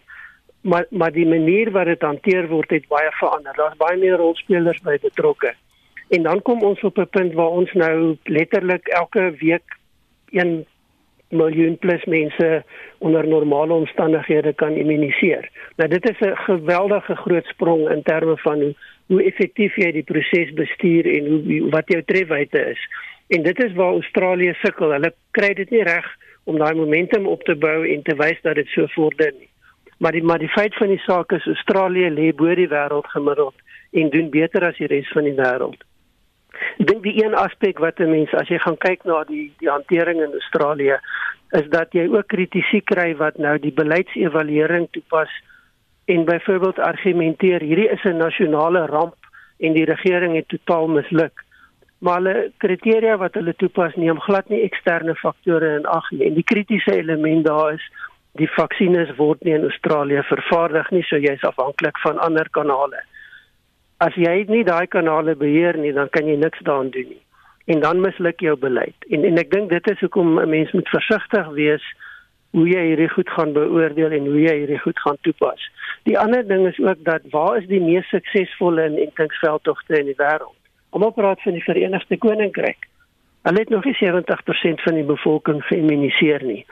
maar 0.61 0.85
maar 0.89 1.11
die 1.11 1.27
manier 1.27 1.71
wat 1.71 1.85
dit 1.85 2.01
hanteer 2.01 2.47
word 2.47 2.69
het 2.69 2.87
baie 2.87 3.11
verander. 3.11 3.53
Daar's 3.55 3.77
baie 3.77 3.97
meer 3.97 4.17
rolspelers 4.17 4.81
by 4.81 4.97
betrokke. 5.01 5.53
En 6.09 6.23
dan 6.23 6.41
kom 6.41 6.61
ons 6.61 6.81
op 6.81 6.97
'n 6.97 7.09
punt 7.09 7.33
waar 7.33 7.49
ons 7.61 7.71
nou 7.73 8.17
letterlik 8.23 8.87
elke 8.87 9.33
week 9.39 9.77
1 10.29 10.65
miljoen 11.29 11.77
plus 11.77 12.05
mense 12.05 12.63
onder 12.97 13.27
normale 13.27 13.73
omstandighede 13.73 14.53
kan 14.53 14.75
immuniseer. 14.75 15.49
Nou 15.75 15.89
dit 15.89 16.09
is 16.09 16.19
'n 16.19 16.35
geweldige 16.35 17.15
groot 17.15 17.45
sprong 17.45 17.89
in 17.89 18.03
terme 18.03 18.37
van 18.37 18.61
hoe 18.61 18.75
hoe 19.11 19.23
effektief 19.27 19.75
jy 19.75 19.91
die 19.91 20.07
proses 20.07 20.53
bestuur 20.55 21.07
en 21.11 21.29
hoe 21.31 21.69
wat 21.73 21.91
jou 21.91 21.99
trefwyte 22.07 22.63
is. 22.71 22.81
En 23.35 23.43
dit 23.43 23.63
is 23.63 23.75
waar 23.75 23.97
Australië 23.99 24.53
sukkel. 24.63 24.93
Hulle 24.95 25.13
kry 25.35 25.53
dit 25.59 25.71
nie 25.75 25.83
reg 25.87 26.07
om 26.49 26.59
daai 26.59 26.73
momentum 26.79 27.27
op 27.27 27.43
te 27.47 27.55
bou 27.55 27.77
en 27.87 28.03
te 28.07 28.15
wys 28.19 28.39
dat 28.47 28.55
dit 28.59 28.71
so 28.75 28.87
vorder 28.95 29.33
nie. 29.39 29.50
Maar 30.01 30.11
die 30.17 30.23
maar 30.23 30.41
die 30.41 30.49
feit 30.49 30.75
van 30.75 30.89
die 30.89 31.01
saak 31.05 31.31
is 31.31 31.45
Australië 31.45 32.09
lê 32.09 32.31
bo 32.33 32.55
die 32.57 32.69
wêreldgemiddeld 32.69 33.57
en 33.91 34.09
doen 34.09 34.29
beter 34.33 34.63
as 34.65 34.79
die 34.81 34.89
res 34.89 35.09
van 35.13 35.27
die 35.29 35.35
wêreld. 35.37 35.83
Ek 36.81 36.87
dink 36.89 37.03
die 37.05 37.13
een 37.21 37.35
aspek 37.37 37.77
wat 37.83 38.01
'n 38.01 38.09
mens 38.09 38.33
as 38.33 38.49
jy 38.49 38.57
gaan 38.63 38.77
kyk 38.77 39.05
na 39.05 39.23
die 39.29 39.53
die 39.59 39.69
hantering 39.69 40.23
in 40.25 40.33
Australië 40.39 40.97
is 41.59 41.69
dat 41.69 41.93
jy 41.93 42.07
ook 42.09 42.27
kritiek 42.33 42.85
kry 42.85 43.15
wat 43.15 43.37
nou 43.37 43.59
die 43.59 43.73
beleidsevaluering 43.77 44.87
toepas 44.91 45.29
en 46.05 46.25
byvoorbeeld 46.25 46.79
argumenteer 46.79 47.61
hierdie 47.61 47.89
is 47.89 48.03
'n 48.03 48.17
nasionale 48.17 48.85
ramp 48.85 49.15
en 49.59 49.73
die 49.73 49.85
regering 49.85 50.35
het 50.35 50.47
totaal 50.47 50.87
misluk. 50.87 51.45
Maar 51.99 52.15
hulle 52.15 52.51
kriteria 52.57 53.17
wat 53.17 53.33
hulle 53.33 53.53
toepas 53.53 53.95
neem 53.95 54.19
glad 54.19 54.49
nie 54.49 54.61
eksterne 54.61 55.15
faktore 55.15 55.75
in 55.77 55.85
ag 55.85 56.11
nie 56.11 56.25
en 56.27 56.33
die 56.33 56.49
kritiese 56.53 56.95
element 56.97 57.45
daar 57.45 57.73
is 57.73 57.91
die 58.39 58.49
vaksines 58.55 59.15
word 59.17 59.41
nie 59.43 59.55
in 59.57 59.67
Australië 59.67 60.23
vervaardig 60.29 60.91
nie 60.91 61.03
so 61.07 61.17
jy's 61.17 61.43
afhanklik 61.47 61.97
van 62.03 62.19
ander 62.19 62.47
kanale. 62.49 63.01
As 63.99 64.15
jy 64.15 64.45
nie 64.49 64.63
daai 64.63 64.87
kanale 64.87 65.35
beheer 65.35 65.77
nie 65.77 65.91
dan 65.93 66.09
kan 66.09 66.27
jy 66.27 66.37
niks 66.39 66.63
daaraan 66.63 66.93
doen 66.95 67.11
nie 67.15 67.23
en 67.71 67.79
dan 67.79 68.01
misluk 68.01 68.39
jou 68.39 68.55
beleid. 68.57 68.95
En 69.09 69.23
en 69.23 69.37
ek 69.37 69.51
dink 69.51 69.69
dit 69.69 69.89
is 69.91 69.99
hoekom 69.99 70.39
'n 70.39 70.49
mens 70.49 70.71
moet 70.71 70.89
versigtig 70.89 71.47
wees 71.55 71.83
hoe 72.51 72.67
jy 72.67 72.81
hierdie 72.85 73.09
goed 73.09 73.29
gaan 73.29 73.53
beoordeel 73.53 74.11
en 74.11 74.25
hoe 74.25 74.41
jy 74.41 74.55
hierdie 74.63 74.79
goed 74.79 74.99
gaan 74.99 75.17
toepas. 75.21 75.61
Die 76.03 76.17
ander 76.19 76.47
ding 76.47 76.67
is 76.67 76.79
ook 76.79 77.03
dat 77.03 77.21
waar 77.31 77.57
is 77.57 77.67
die 77.67 77.81
mees 77.81 78.07
suksesvolle 78.09 78.85
inentingsveldtogte 78.85 79.99
in 79.99 80.05
die 80.05 80.19
wêreld? 80.19 80.57
Om 80.89 81.03
op 81.03 81.15
praat 81.15 81.41
van 81.41 81.53
die 81.53 81.63
Verenigde 81.63 82.17
Koninkryk. 82.17 82.87
Hulle 83.41 83.59
het 83.59 83.69
nog 83.69 83.85
nie 83.85 83.95
70% 83.95 84.81
van 84.81 84.93
die 84.99 85.07
bevolking 85.07 85.63
geïmmuniseer 85.63 86.43
nie. 86.43 86.65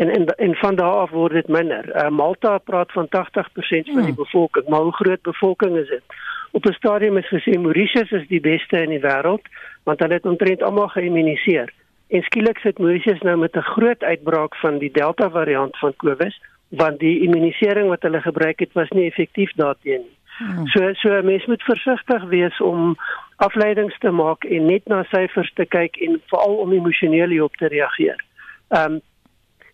En 0.00 0.08
en 0.08 0.26
en 0.26 0.54
van 0.54 0.74
daar 0.74 0.96
af 1.04 1.10
word 1.10 1.32
dit 1.32 1.48
minder. 1.48 1.96
Uh, 1.96 2.08
Malta 2.08 2.58
praat 2.58 2.92
van 2.92 3.06
80% 3.06 3.10
van 3.10 3.82
die 3.82 3.92
hmm. 3.92 4.14
bevolking, 4.14 4.68
maar 4.68 4.80
hoe 4.80 4.92
groot 4.92 5.22
bevolking 5.22 5.76
is 5.76 5.88
dit? 5.88 6.02
Op 6.50 6.64
'n 6.64 6.72
stadium 6.72 7.16
is 7.16 7.32
gesê 7.34 7.60
Mauritius 7.60 8.10
is 8.10 8.28
die 8.28 8.40
beste 8.40 8.82
in 8.82 8.88
die 8.88 9.00
wêreld 9.00 9.44
want 9.82 10.00
hulle 10.00 10.14
het 10.14 10.26
omtrent 10.26 10.62
almal 10.62 10.88
geïmmuniseer. 10.88 11.72
En 12.08 12.22
skielik 12.22 12.58
sit 12.58 12.78
Mauritius 12.78 13.20
nou 13.20 13.36
met 13.36 13.56
'n 13.56 13.70
groot 13.74 14.02
uitbraak 14.02 14.56
van 14.56 14.78
die 14.78 14.90
Delta 14.92 15.30
variant 15.30 15.78
van 15.78 15.96
COVID 15.96 16.34
want 16.68 16.98
die 16.98 17.20
immunisering 17.20 17.88
wat 17.88 18.02
hulle 18.02 18.20
gebruik 18.20 18.58
het 18.58 18.72
was 18.72 18.88
nie 18.88 19.06
effektief 19.10 19.52
daarteen 19.52 20.00
nie. 20.00 20.18
Hmm. 20.38 20.66
So 20.66 20.92
so 20.92 21.22
mense 21.22 21.48
moet 21.48 21.62
versigtig 21.62 22.22
wees 22.24 22.60
om 22.60 22.96
afleidings 23.36 23.98
te 23.98 24.10
maak 24.10 24.44
en 24.44 24.66
net 24.66 24.86
na 24.86 25.02
syfers 25.02 25.52
te 25.54 25.66
kyk 25.66 25.96
en 25.96 26.20
veral 26.26 26.54
om 26.54 26.72
emosioneel 26.72 27.28
hierop 27.28 27.56
te 27.56 27.66
reageer. 27.66 28.24
Ehm 28.68 28.92
um, 28.92 29.00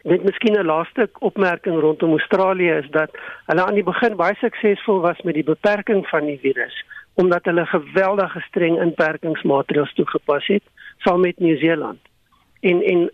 net 0.06 0.22
miskien 0.24 0.54
'n 0.58 0.66
laaste 0.66 1.08
opmerking 1.18 1.80
rondom 1.80 2.10
Australië 2.10 2.70
is 2.70 2.88
dat 2.90 3.10
hulle 3.46 3.64
aan 3.64 3.74
die 3.74 3.88
begin 3.92 4.16
baie 4.16 4.34
suksesvol 4.34 5.00
was 5.00 5.20
met 5.22 5.34
die 5.34 5.44
beperking 5.44 6.06
van 6.08 6.26
die 6.26 6.38
virus 6.38 6.84
omdat 7.14 7.44
hulle 7.44 7.66
geweldige 7.66 8.40
streng 8.40 8.80
inperkingsmaatreëls 8.80 9.94
toegepas 9.94 10.46
het 10.46 10.62
saam 10.98 11.20
met 11.20 11.38
Nieu-Seeland. 11.38 11.98
En 12.60 12.82
en 12.82 13.10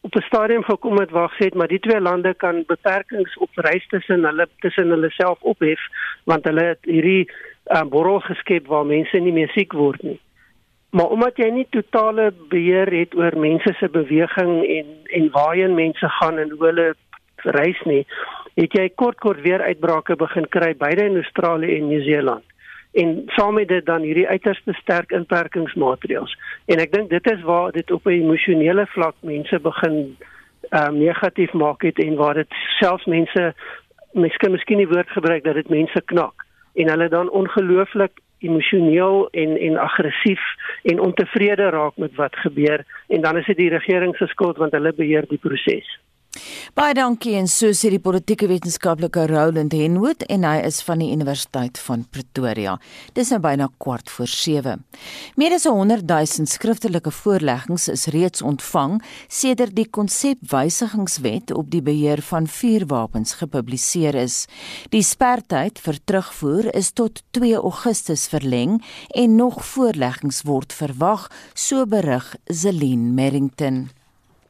op 0.00 0.14
'n 0.14 0.26
stadium 0.26 0.64
gekom 0.64 0.98
het 0.98 1.10
waar 1.10 1.28
gesê 1.28 1.44
het 1.44 1.54
maar 1.54 1.68
die 1.68 1.80
twee 1.80 2.00
lande 2.00 2.34
kan 2.34 2.64
beperkings 2.66 3.36
op 3.36 3.50
reis 3.54 3.86
tussen 3.86 4.24
hulle 4.24 4.48
tussen 4.58 4.88
hulle 4.88 5.10
self 5.10 5.40
ophef 5.40 5.80
want 6.24 6.44
hulle 6.44 6.64
het 6.64 6.78
hierdie 6.82 7.30
uh, 7.66 7.82
borrel 7.82 8.20
geskep 8.20 8.66
waar 8.66 8.86
mense 8.86 9.18
nie 9.18 9.32
meer 9.32 9.48
siek 9.48 9.72
word 9.72 10.02
nie. 10.02 10.20
Maar 10.92 11.08
omdat 11.14 11.38
jy 11.40 11.48
nie 11.50 11.66
totale 11.72 12.30
beheer 12.52 12.90
het 12.92 13.14
oor 13.16 13.32
mense 13.40 13.72
se 13.78 13.88
beweging 13.88 14.52
en 14.76 14.86
en 15.18 15.30
waarheen 15.32 15.74
mense 15.74 16.08
gaan 16.08 16.38
en 16.38 16.50
hoe 16.50 16.66
hulle 16.66 16.94
reis 17.56 17.80
nie, 17.88 18.06
het 18.60 18.72
jy 18.76 18.88
kort 18.94 19.18
kort 19.24 19.40
weer 19.40 19.64
uitbrake 19.64 20.16
begin 20.16 20.48
kry 20.48 20.74
beide 20.76 21.04
in 21.08 21.16
Australië 21.20 21.78
en 21.78 21.88
Nieu-Seeland 21.88 22.44
en 22.92 23.22
saam 23.26 23.54
met 23.54 23.68
dit 23.68 23.86
dan 23.86 24.02
hierdie 24.04 24.28
uiterste 24.28 24.72
sterk 24.72 25.12
inperkingsmaatreëls. 25.16 26.34
En 26.68 26.80
ek 26.82 26.92
dink 26.92 27.10
dit 27.10 27.30
is 27.32 27.44
waar 27.48 27.72
dit 27.72 27.90
op 27.90 28.06
'n 28.06 28.18
emosionele 28.20 28.86
vlak 28.86 29.14
mense 29.20 29.60
begin 29.60 30.16
ehm 30.70 30.88
um, 30.88 30.98
negatief 30.98 31.52
maak 31.52 31.82
het 31.82 31.98
en 31.98 32.14
waar 32.16 32.34
dit 32.34 32.52
selfs 32.80 33.04
mense 33.04 33.54
miskien 34.12 34.52
miskien 34.52 34.78
die 34.78 34.88
woord 34.88 35.08
gebruik 35.08 35.44
dat 35.44 35.54
dit 35.54 35.68
mense 35.68 36.00
knak 36.04 36.44
en 36.74 36.88
hulle 36.88 37.08
dan 37.08 37.30
ongelooflik 37.30 38.12
emosioneel 38.42 39.28
en 39.30 39.56
en 39.56 39.76
aggressief 39.78 40.42
en 40.82 41.00
ontevrede 41.00 41.70
raak 41.70 41.96
met 41.96 42.14
wat 42.14 42.36
gebeur 42.36 42.84
en 43.08 43.20
dan 43.20 43.36
is 43.38 43.46
dit 43.46 43.56
die 43.56 43.70
regering 43.70 44.16
se 44.16 44.26
skuld 44.26 44.56
want 44.56 44.72
hulle 44.72 44.92
beheer 44.92 45.28
die 45.28 45.38
proses. 45.38 45.98
Baie 46.72 46.94
dankie 46.96 47.34
en 47.36 47.44
so 47.50 47.74
sê 47.76 47.90
die 47.92 48.00
politieke 48.00 48.46
wetenskaplike 48.48 49.26
Roland 49.28 49.74
Henwood 49.76 50.22
en 50.32 50.46
hy 50.48 50.62
is 50.64 50.78
van 50.86 51.02
die 51.04 51.10
Universiteit 51.12 51.76
van 51.84 52.06
Pretoria. 52.08 52.78
Dis 53.12 53.34
nou 53.34 53.40
byna 53.44 53.66
kwart 53.82 54.08
voor 54.08 54.30
7. 54.32 54.80
Meer 55.36 55.58
as 55.58 55.68
100 55.68 56.08
000 56.08 56.48
skriftelike 56.48 57.12
voorleggings 57.12 57.90
is 57.92 58.06
reeds 58.16 58.40
ontvang 58.40 58.96
sedert 59.28 59.76
die 59.76 59.84
konsepwysigingswet 59.92 61.52
op 61.52 61.68
die 61.68 61.84
beheer 61.84 62.24
van 62.32 62.48
vuurwapens 62.48 63.36
gepubliseer 63.42 64.16
is. 64.24 64.46
Die 64.88 65.04
sperdatum 65.04 65.84
vir 65.84 65.98
terugvoer 66.08 66.72
is 66.72 66.94
tot 66.96 67.20
2 67.36 67.60
Augustus 67.60 68.24
verleng 68.32 68.80
en 69.12 69.36
nog 69.36 69.60
voorleggings 69.74 70.46
word 70.48 70.72
verwag, 70.72 71.28
so 71.52 71.84
berig 71.84 72.32
Zelin 72.48 73.12
Merrington. 73.14 73.90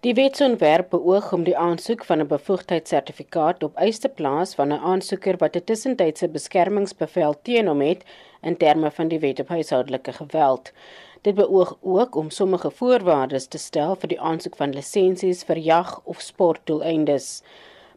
Die 0.02 0.14
wetsontwerp 0.18 0.88
beoog 0.90 1.28
om 1.32 1.44
die 1.46 1.54
aansoek 1.64 2.00
van 2.04 2.18
'n 2.20 2.26
bevoegdheidssertifikaat 2.30 3.62
op 3.62 3.76
eis 3.84 3.98
te 3.98 4.08
plaas 4.08 4.54
van 4.60 4.72
'n 4.72 4.84
aansoeker 4.92 5.36
wat 5.42 5.56
'n 5.56 5.64
tussentydse 5.64 6.28
beskermingsbevel 6.28 7.34
teen 7.42 7.66
hom 7.66 7.80
het 7.80 8.02
in 8.40 8.56
terme 8.56 8.90
van 8.90 9.08
die 9.08 9.18
wet 9.18 9.40
op 9.40 9.48
huishoudelike 9.48 10.12
geweld. 10.12 10.72
Dit 11.20 11.34
beoog 11.34 11.76
ook 11.80 12.14
om 12.14 12.30
sommige 12.30 12.70
voorwaardes 12.70 13.46
te 13.46 13.58
stel 13.58 13.94
vir 13.94 14.08
die 14.08 14.20
aansoek 14.20 14.56
van 14.56 14.74
lisensies 14.74 15.44
vir 15.44 15.58
jag 15.58 16.00
of 16.04 16.20
sportdoeleindes. 16.20 17.42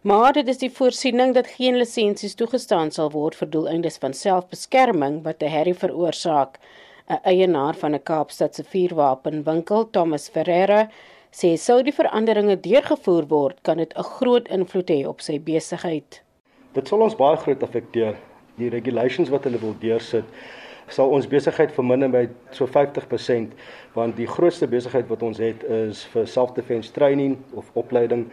Maar 0.01 0.33
dit 0.33 0.47
is 0.47 0.57
die 0.57 0.71
voorsiening 0.71 1.33
dat 1.33 1.47
geen 1.47 1.77
lisensies 1.77 2.35
toegestaan 2.35 2.91
sal 2.91 3.11
word 3.11 3.35
vir 3.35 3.49
doeleindes 3.49 3.97
van 3.97 4.13
selfbeskerming 4.13 5.23
wat 5.23 5.41
'n 5.41 5.49
herrie 5.49 5.79
veroorsaak. 5.83 6.59
'n 7.09 7.19
Eienaar 7.23 7.75
van 7.75 7.93
'n 7.93 8.03
Kaapstadse 8.03 8.63
vuurwapenwinkel, 8.63 9.89
Thomas 9.89 10.29
Ferreira, 10.29 10.89
sê 11.35 11.55
sou 11.59 11.81
die 11.83 11.95
veranderinge 11.95 12.55
deurgevoer 12.63 13.25
word, 13.27 13.57
kan 13.63 13.77
dit 13.77 13.91
'n 13.97 14.03
groot 14.17 14.47
invloed 14.47 14.89
hê 14.89 15.05
op 15.07 15.21
sy 15.21 15.39
besigheid. 15.39 16.21
Dit 16.73 16.87
sal 16.87 17.01
ons 17.01 17.15
baie 17.15 17.37
groot 17.37 17.63
affekteer. 17.63 18.15
Die 18.57 18.69
regulations 18.69 19.29
wat 19.29 19.43
hulle 19.43 19.59
wil 19.59 19.75
deursit 19.79 20.23
sal 20.93 21.09
ons 21.09 21.27
besigheid 21.27 21.73
verminder 21.73 22.11
by 22.13 22.25
so 22.53 22.67
50% 22.69 23.53
want 23.95 24.17
die 24.19 24.27
grootste 24.29 24.67
besigheid 24.69 25.09
wat 25.09 25.23
ons 25.25 25.41
het 25.41 25.63
is 25.63 26.03
vir 26.13 26.27
self-defense 26.29 26.93
training 26.93 27.37
of 27.57 27.71
opleiding 27.73 28.27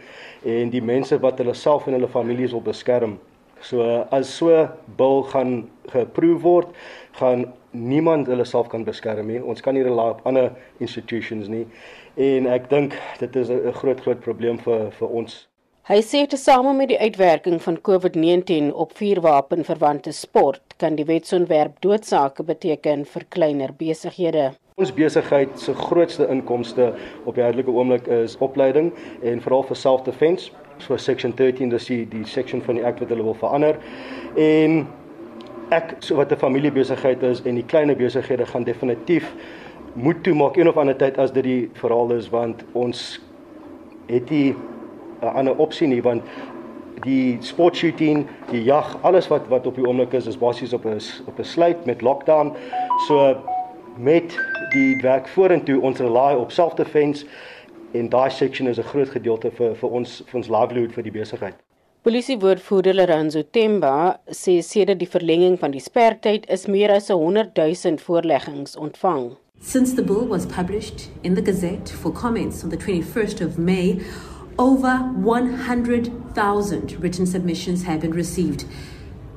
en 0.45 0.73
die 0.73 0.81
mense 0.81 1.17
wat 1.23 1.41
hulle 1.41 1.55
self 1.57 1.87
en 1.87 1.97
hulle 1.97 2.07
families 2.11 2.53
wil 2.53 2.61
beskerm. 2.61 3.17
So 3.63 3.81
as 4.11 4.29
so 4.29 4.67
bil 4.97 5.23
gaan 5.31 5.69
geapprove 5.87 6.41
word, 6.43 6.71
gaan 7.15 7.45
niemand 7.71 8.27
hulle 8.27 8.45
self 8.45 8.67
kan 8.69 8.83
beskerm 8.83 9.31
nie. 9.31 9.39
Ons 9.39 9.63
kan 9.63 9.73
nie 9.73 9.85
rely 9.85 10.09
op 10.11 10.25
ander 10.27 10.51
institutions 10.83 11.47
nie 11.49 11.65
en 12.15 12.45
ek 12.45 12.69
dink 12.69 12.93
dit 13.19 13.35
is 13.35 13.49
'n 13.49 13.71
groot 13.71 14.01
groot 14.01 14.19
probleem 14.19 14.59
vir 14.59 14.91
vir 14.91 15.07
ons. 15.09 15.47
Hy 15.83 16.01
sê 16.01 16.25
tesame 16.27 16.73
met 16.73 16.87
die 16.87 16.99
uitwerking 16.99 17.61
van 17.61 17.77
COVID-19 17.81 18.73
op 18.73 18.93
vuurwapenverwante 18.95 20.11
sport 20.11 20.61
kan 20.77 20.95
die 20.95 21.05
wetsontwerp 21.05 21.81
doodsake 21.81 22.43
beteken 22.43 23.05
vir 23.05 23.23
kleiner 23.29 23.73
besighede. 23.77 24.53
Ons 24.75 24.93
besigheid 24.93 25.59
se 25.59 25.73
grootste 25.73 26.27
inkomste 26.27 26.93
op 27.25 27.35
die 27.35 27.43
huidige 27.43 27.71
oomblik 27.71 28.07
is 28.07 28.37
opleiding 28.37 28.93
en 29.21 29.41
veral 29.41 29.63
vir 29.63 29.75
self-defense. 29.75 30.51
So 30.77 30.97
section 30.97 31.35
13 31.35 31.69
dis 31.69 31.85
die, 31.85 32.05
die 32.09 32.25
section 32.25 32.61
van 32.61 32.75
die 32.75 32.85
act 32.85 32.99
wat 32.99 33.09
hulle 33.09 33.23
wil 33.23 33.37
verander. 33.37 33.75
En 34.39 34.87
ek 35.69 35.95
so 35.99 36.15
wat 36.15 36.31
'n 36.31 36.39
familiebesigheid 36.39 37.23
is 37.23 37.41
en 37.43 37.55
die 37.55 37.65
kleiner 37.65 37.95
besighede 37.95 38.45
gaan 38.45 38.63
definitief 38.63 39.33
moet 39.93 40.23
toemaak 40.23 40.55
een 40.55 40.67
of 40.67 40.77
ander 40.77 40.95
tyd 40.97 41.17
as 41.17 41.31
dit 41.31 41.43
die 41.43 41.69
verhaal 41.73 42.11
is 42.11 42.29
want 42.29 42.63
ons 42.73 43.21
het 44.07 44.29
nie 44.29 44.55
'n 45.21 45.35
ander 45.35 45.55
opsie 45.57 45.87
nie 45.87 46.01
want 46.01 46.23
die 47.03 47.37
sport 47.41 47.75
shooting, 47.75 48.27
die 48.51 48.63
jag, 48.63 48.97
alles 49.01 49.27
wat 49.27 49.47
wat 49.47 49.67
op 49.67 49.75
die 49.75 49.85
oomblik 49.87 50.13
is 50.13 50.27
is 50.27 50.37
basies 50.37 50.73
op 50.73 50.85
'n 50.85 50.99
op 51.27 51.39
'n 51.39 51.43
sluit 51.43 51.85
met 51.85 52.01
lockdown. 52.01 52.55
So 53.07 53.35
met 53.97 54.37
die 54.71 54.97
werk 55.01 55.27
vorentoe 55.27 55.81
ons 55.81 55.99
rely 55.99 56.33
op 56.33 56.51
self-defense 56.51 57.25
en 57.91 58.09
daai 58.09 58.29
section 58.29 58.67
is 58.67 58.77
'n 58.77 58.83
groot 58.83 59.09
gedeelte 59.09 59.51
vir 59.51 59.75
vir 59.75 59.89
ons 59.89 60.23
vir 60.25 60.37
ons 60.37 60.47
livelihood 60.47 60.93
vir 60.93 61.03
die 61.03 61.11
besigheid. 61.11 61.55
Polisiewoordvoerder 62.01 62.95
Lorenzo 62.95 63.41
Temba 63.51 64.19
sê 64.27 64.59
sedert 64.61 64.99
die 64.99 65.07
verlenging 65.07 65.59
van 65.59 65.71
die 65.71 65.79
sperdatum 65.79 66.49
is 66.49 66.67
meer 66.67 66.91
as 66.91 67.07
100 67.07 67.55
000 67.55 67.97
voorleggings 67.97 68.75
ontvang. 68.75 69.42
Since 69.65 69.93
the 69.93 70.03
bill 70.03 70.27
was 70.27 70.45
published 70.45 71.09
in 71.23 71.35
the 71.35 71.41
Gazette 71.41 71.87
for 71.87 72.11
comments 72.11 72.65
on 72.65 72.69
the 72.69 72.75
21st 72.77 73.39
of 73.39 73.57
May, 73.57 74.03
over 74.59 74.97
100,000 74.97 76.91
written 76.99 77.25
submissions 77.25 77.83
have 77.83 78.01
been 78.01 78.11
received. 78.11 78.65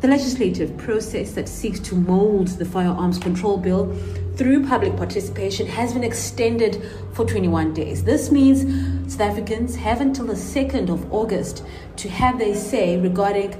The 0.00 0.08
legislative 0.08 0.76
process 0.76 1.32
that 1.34 1.48
seeks 1.48 1.78
to 1.80 1.94
mould 1.94 2.48
the 2.48 2.64
firearms 2.64 3.18
control 3.18 3.56
bill 3.56 3.94
through 4.34 4.66
public 4.66 4.96
participation 4.96 5.68
has 5.68 5.94
been 5.94 6.04
extended 6.04 6.82
for 7.14 7.24
21 7.24 7.72
days. 7.72 8.02
This 8.02 8.32
means 8.32 9.10
South 9.10 9.30
Africans 9.30 9.76
have 9.76 10.00
until 10.00 10.26
the 10.26 10.34
2nd 10.34 10.90
of 10.90 11.10
August 11.14 11.64
to 11.98 12.08
have 12.08 12.38
their 12.38 12.56
say 12.56 12.98
regarding 12.98 13.54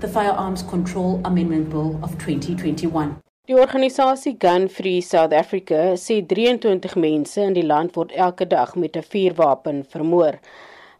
the 0.00 0.08
Firearms 0.08 0.62
Control 0.62 1.20
Amendment 1.26 1.68
Bill 1.68 2.00
of 2.02 2.12
2021. 2.12 3.20
Die 3.48 3.56
organisasie 3.56 4.34
Gun 4.36 4.66
Free 4.68 5.00
South 5.00 5.32
Africa 5.32 5.94
sê 5.96 6.18
23 6.20 6.98
mense 7.00 7.40
in 7.40 7.54
die 7.56 7.64
land 7.64 7.94
word 7.96 8.10
elke 8.12 8.44
dag 8.44 8.74
met 8.76 8.96
'n 8.96 9.06
vuurwapen 9.12 9.78
vermoor. 9.92 10.36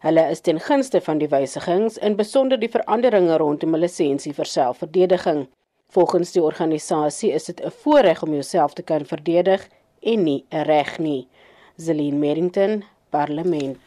Hulle 0.05 0.23
is 0.31 0.41
ten 0.41 0.59
gunste 0.59 0.99
van 1.07 1.19
die 1.19 1.29
wysigings, 1.29 1.97
in 1.97 2.15
besonder 2.15 2.59
die 2.59 2.71
veranderinge 2.77 3.37
rondom 3.37 3.75
'n 3.75 3.79
lisensie 3.79 4.33
vir 4.33 4.45
selfverdediging. 4.45 5.47
Volgens 5.93 6.31
die 6.31 6.41
organisasie 6.41 7.31
is 7.31 7.45
dit 7.45 7.61
'n 7.61 7.71
voorreg 7.83 8.23
om 8.23 8.33
jouself 8.33 8.73
te 8.73 8.81
kan 8.81 9.05
verdedig 9.05 9.69
en 10.01 10.23
nie 10.23 10.43
'n 10.49 10.63
reg 10.63 10.97
nie. 10.97 11.27
Zelin 11.77 12.19
Merrington, 12.19 12.83
Parlement. 13.11 13.77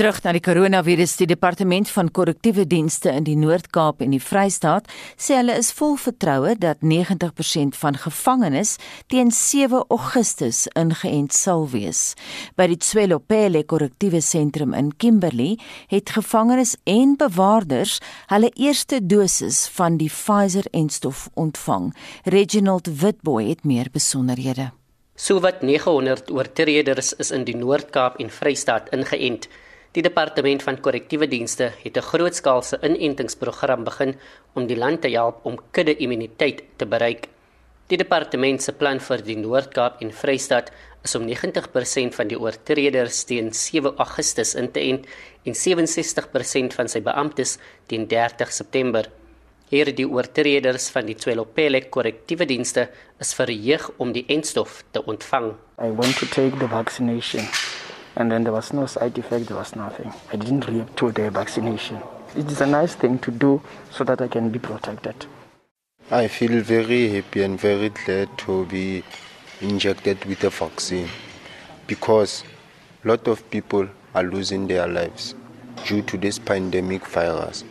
Terug 0.00 0.22
na 0.24 0.32
die 0.32 0.40
koronavirus, 0.40 1.18
die 1.20 1.26
departement 1.28 1.90
van 1.92 2.08
korrektiewe 2.16 2.62
dienste 2.64 3.10
in 3.12 3.26
die 3.26 3.34
Noord-Kaap 3.36 4.00
en 4.00 4.14
die 4.14 4.22
Vrystaat 4.24 4.88
sê 5.20 5.36
hulle 5.36 5.58
is 5.60 5.68
vol 5.76 5.98
vertroue 6.00 6.54
dat 6.56 6.80
90% 6.80 7.76
van 7.76 7.98
gevangenes 8.00 8.78
teen 9.12 9.28
7 9.28 9.84
Augustus 9.92 10.62
ingeënt 10.72 11.36
sal 11.36 11.68
wees. 11.74 12.14
By 12.56 12.70
die 12.72 12.80
Tswelopele 12.80 13.66
korrektiewe 13.68 14.24
sentrum 14.24 14.72
in 14.72 14.94
Kimberley 14.96 15.58
het 15.92 16.16
gevangenes 16.16 16.78
en 16.88 17.18
bewaarders 17.20 18.00
hulle 18.32 18.54
eerste 18.56 19.04
dosis 19.04 19.66
van 19.76 20.00
die 20.00 20.08
Pfizer-enstof 20.08 21.28
ontvang. 21.36 21.90
Reginald 22.24 22.88
Witboy 22.88 23.50
het 23.52 23.68
meer 23.68 23.92
besonderhede. 23.92 24.72
Sowat 25.12 25.60
900 25.60 26.30
oortreders 26.32 27.18
is 27.20 27.36
in 27.36 27.44
die 27.44 27.60
Noord-Kaap 27.60 28.16
en 28.16 28.32
Vrystaat 28.32 28.88
ingeënt. 28.96 29.52
Die 29.90 30.04
departement 30.06 30.62
van 30.62 30.76
korrektiewe 30.78 31.26
dienste 31.26 31.72
het 31.82 31.96
'n 31.98 32.08
grootskaalse 32.12 32.78
inentingsprogram 32.80 33.84
begin 33.84 34.14
om 34.54 34.66
die 34.66 34.76
land 34.76 35.00
te 35.02 35.08
help 35.08 35.40
om 35.42 35.58
kudde-immuniteit 35.70 36.62
te 36.76 36.86
bereik. 36.86 37.26
Die 37.86 37.98
departement 37.98 38.62
se 38.62 38.72
plan 38.72 39.00
vir 39.00 39.22
die 39.22 39.36
Noord-Kaap 39.36 40.00
en 40.00 40.12
Vrystaat 40.12 40.70
is 41.02 41.14
om 41.14 41.26
90% 41.26 42.14
van 42.14 42.28
die 42.28 42.38
oortreders 42.38 43.24
teen 43.24 43.52
7 43.52 43.96
Augustus 43.96 44.54
in 44.54 44.70
te 44.70 44.80
ent 44.80 45.06
en 45.44 45.54
67% 45.54 46.74
van 46.74 46.88
sy 46.88 47.00
beamptes 47.00 47.58
teen 47.86 48.06
30 48.06 48.52
September. 48.52 49.10
Hierdie 49.70 50.08
oortreders 50.08 50.88
van 50.88 51.06
die 51.06 51.14
Tswelopele 51.14 51.88
korrektiewe 51.88 52.46
dienste 52.46 52.90
is 53.18 53.34
verheug 53.34 53.90
om 53.96 54.12
die 54.12 54.24
entstof 54.28 54.84
te 54.90 55.04
ontvang. 55.04 55.54
I 55.82 55.90
want 55.90 56.16
to 56.18 56.26
take 56.26 56.56
the 56.58 56.68
vaccination 56.68 57.42
and 58.16 58.30
then 58.30 58.44
there 58.44 58.52
was 58.52 58.72
no 58.72 58.86
side 58.86 59.16
effect, 59.18 59.46
there 59.46 59.56
was 59.56 59.74
nothing. 59.76 60.12
I 60.32 60.36
didn't 60.36 60.66
react 60.66 60.96
to 60.98 61.12
the 61.12 61.30
vaccination. 61.30 61.98
It 62.36 62.50
is 62.50 62.60
a 62.60 62.66
nice 62.66 62.94
thing 62.94 63.18
to 63.20 63.30
do 63.30 63.60
so 63.90 64.04
that 64.04 64.20
I 64.20 64.28
can 64.28 64.50
be 64.50 64.58
protected. 64.58 65.26
I 66.10 66.28
feel 66.28 66.60
very 66.62 67.08
happy 67.08 67.42
and 67.42 67.58
very 67.58 67.90
glad 67.90 68.36
to 68.38 68.66
be 68.66 69.02
injected 69.60 70.24
with 70.24 70.40
the 70.40 70.50
vaccine 70.50 71.08
because 71.86 72.44
a 73.04 73.08
lot 73.08 73.28
of 73.28 73.48
people 73.50 73.88
are 74.14 74.24
losing 74.24 74.66
their 74.66 74.88
lives 74.88 75.34
due 75.86 76.02
to 76.02 76.18
this 76.18 76.38
pandemic 76.38 77.06
virus. 77.06 77.64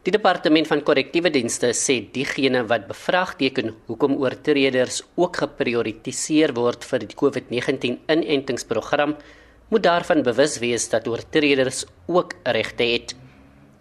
Die 0.00 0.12
departement 0.14 0.64
van 0.64 0.80
korrektiewe 0.80 1.28
dienste 1.28 1.74
sê 1.76 1.98
diegene 2.14 2.62
wat 2.70 2.86
bevraagteken 2.88 3.74
hoekom 3.90 4.14
oortreders 4.22 5.02
ook 5.20 5.42
geprioritiseer 5.42 6.54
word 6.56 6.86
vir 6.88 7.04
die 7.04 7.18
COVID-19 7.20 7.98
inentingsprogram 8.14 9.12
moet 9.70 9.82
daarvan 9.82 10.22
bewus 10.26 10.58
wees 10.58 10.88
dat 10.90 11.08
oortreders 11.08 11.84
ook 12.06 12.34
regte 12.42 12.82
het. 12.82 13.14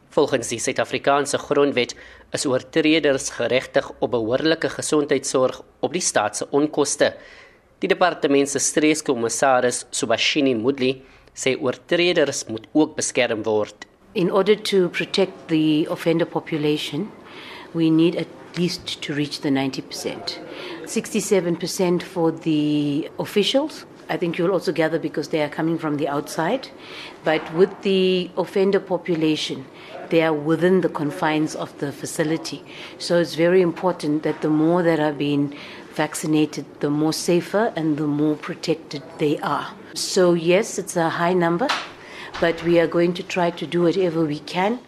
Volgens 0.10 0.48
die 0.48 0.60
Suid-Afrikaanse 0.60 1.38
grondwet 1.38 1.96
is 2.32 2.46
oortreders 2.46 3.30
geregtig 3.30 3.92
op 4.00 4.12
behoorlike 4.12 4.70
gesondheidsorg 4.70 5.62
op 5.80 5.94
die 5.94 6.02
staat 6.02 6.38
se 6.38 6.48
onkoste. 6.50 7.14
Die 7.82 7.90
departement 7.90 8.50
se 8.50 8.60
streeskommissaris 8.60 9.86
Subashini 9.90 10.54
Mudli 10.56 11.02
sê 11.34 11.56
oortreders 11.58 12.46
moet 12.46 12.68
ook 12.72 12.96
beskerm 12.96 13.44
word. 13.44 13.88
In 14.14 14.32
order 14.32 14.62
to 14.62 14.90
protect 14.90 15.34
the 15.48 15.86
offender 15.90 16.28
population, 16.28 17.10
we 17.72 17.90
need 17.90 18.18
at 18.18 18.28
least 18.58 19.02
to 19.02 19.14
reach 19.14 19.40
the 19.42 19.50
90%. 19.50 20.38
67% 20.86 22.04
for 22.04 22.34
the 22.42 23.10
officials 23.18 23.86
I 24.10 24.18
think 24.18 24.38
you'll 24.38 24.52
also 24.52 24.72
gather 24.72 24.98
because 24.98 25.28
they 25.30 25.42
are 25.44 25.50
coming 25.50 25.78
from 25.78 25.98
the 25.98 26.08
outside. 26.08 26.70
But 27.24 27.54
with 27.54 27.70
the 27.84 28.32
offender 28.38 28.80
population, 28.80 29.66
they 30.10 30.24
are 30.24 30.34
within 30.34 30.82
the 30.82 30.90
confines 30.90 31.56
of 31.56 31.78
the 31.78 31.92
facility. 31.92 32.64
So 32.98 33.20
it's 33.20 33.36
very 33.36 33.62
important 33.62 34.24
that 34.24 34.42
the 34.42 34.50
more 34.50 34.82
that 34.82 35.00
are 35.00 35.14
being 35.14 35.56
vaccinated, 35.94 36.66
the 36.80 36.90
more 36.90 37.14
safer 37.14 37.72
and 37.76 37.98
the 37.98 38.08
more 38.08 38.36
protected 38.36 39.04
they 39.20 39.38
are. 39.40 39.68
So, 39.94 40.34
yes, 40.34 40.80
it's 40.80 40.96
a 40.98 41.10
high 41.10 41.34
number, 41.34 41.68
but 42.42 42.64
we 42.64 42.80
are 42.80 42.88
going 42.88 43.14
to 43.14 43.24
try 43.24 43.52
to 43.52 43.66
do 43.68 43.84
whatever 43.84 44.26
we 44.26 44.40
can. 44.40 44.80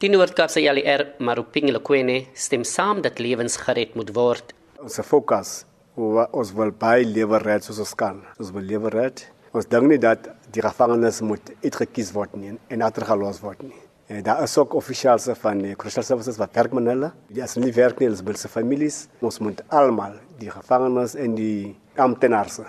Die 0.00 0.08
Noord-Kaapse 0.08 0.60
LR 0.62 1.02
e 1.02 1.24
Maruping 1.24 1.68
Lekwene 1.74 2.28
stem 2.34 2.62
saam 2.64 3.02
dat 3.02 3.18
lewens 3.18 3.56
gered 3.56 3.96
moet 3.98 4.14
word. 4.14 4.54
Ons 4.80 5.00
fokus 5.02 5.64
ons 5.98 6.52
wil 6.54 6.70
baie 6.70 7.06
lewe 7.06 7.40
red 7.42 7.64
soos 7.66 7.80
ons 7.82 7.94
kan. 7.98 8.20
Ons 8.38 8.52
wil 8.54 8.66
lewe 8.66 8.90
red. 8.94 9.24
Ons 9.56 9.66
dink 9.66 9.88
nie 9.90 9.98
dat 9.98 10.28
die 10.54 10.62
gevangenes 10.62 11.20
moet 11.26 11.50
uitgekies 11.64 12.12
word 12.14 12.36
nie 12.38 12.54
en 12.54 12.84
agtergelos 12.86 13.40
word 13.42 13.64
nie. 13.66 13.78
En 14.08 14.22
daar 14.24 14.42
is 14.44 14.54
ook 14.56 14.76
offisiëls 14.78 15.26
van 15.42 15.58
die 15.60 15.74
crucial 15.76 16.04
services 16.06 16.38
wat 16.40 16.54
werk 16.56 16.72
met 16.72 16.86
hulle. 16.88 17.10
Die 17.28 17.42
as 17.44 17.58
nie 17.60 17.72
werk 17.76 17.98
nie, 18.00 18.08
hulle 18.08 18.24
wil 18.24 18.38
se 18.40 18.48
families. 18.48 19.02
Ons 19.20 19.40
moet 19.44 19.60
almal 19.68 20.16
die 20.40 20.48
gevangenes 20.52 21.16
en 21.18 21.34
die 21.36 21.74
amptenare 22.00 22.68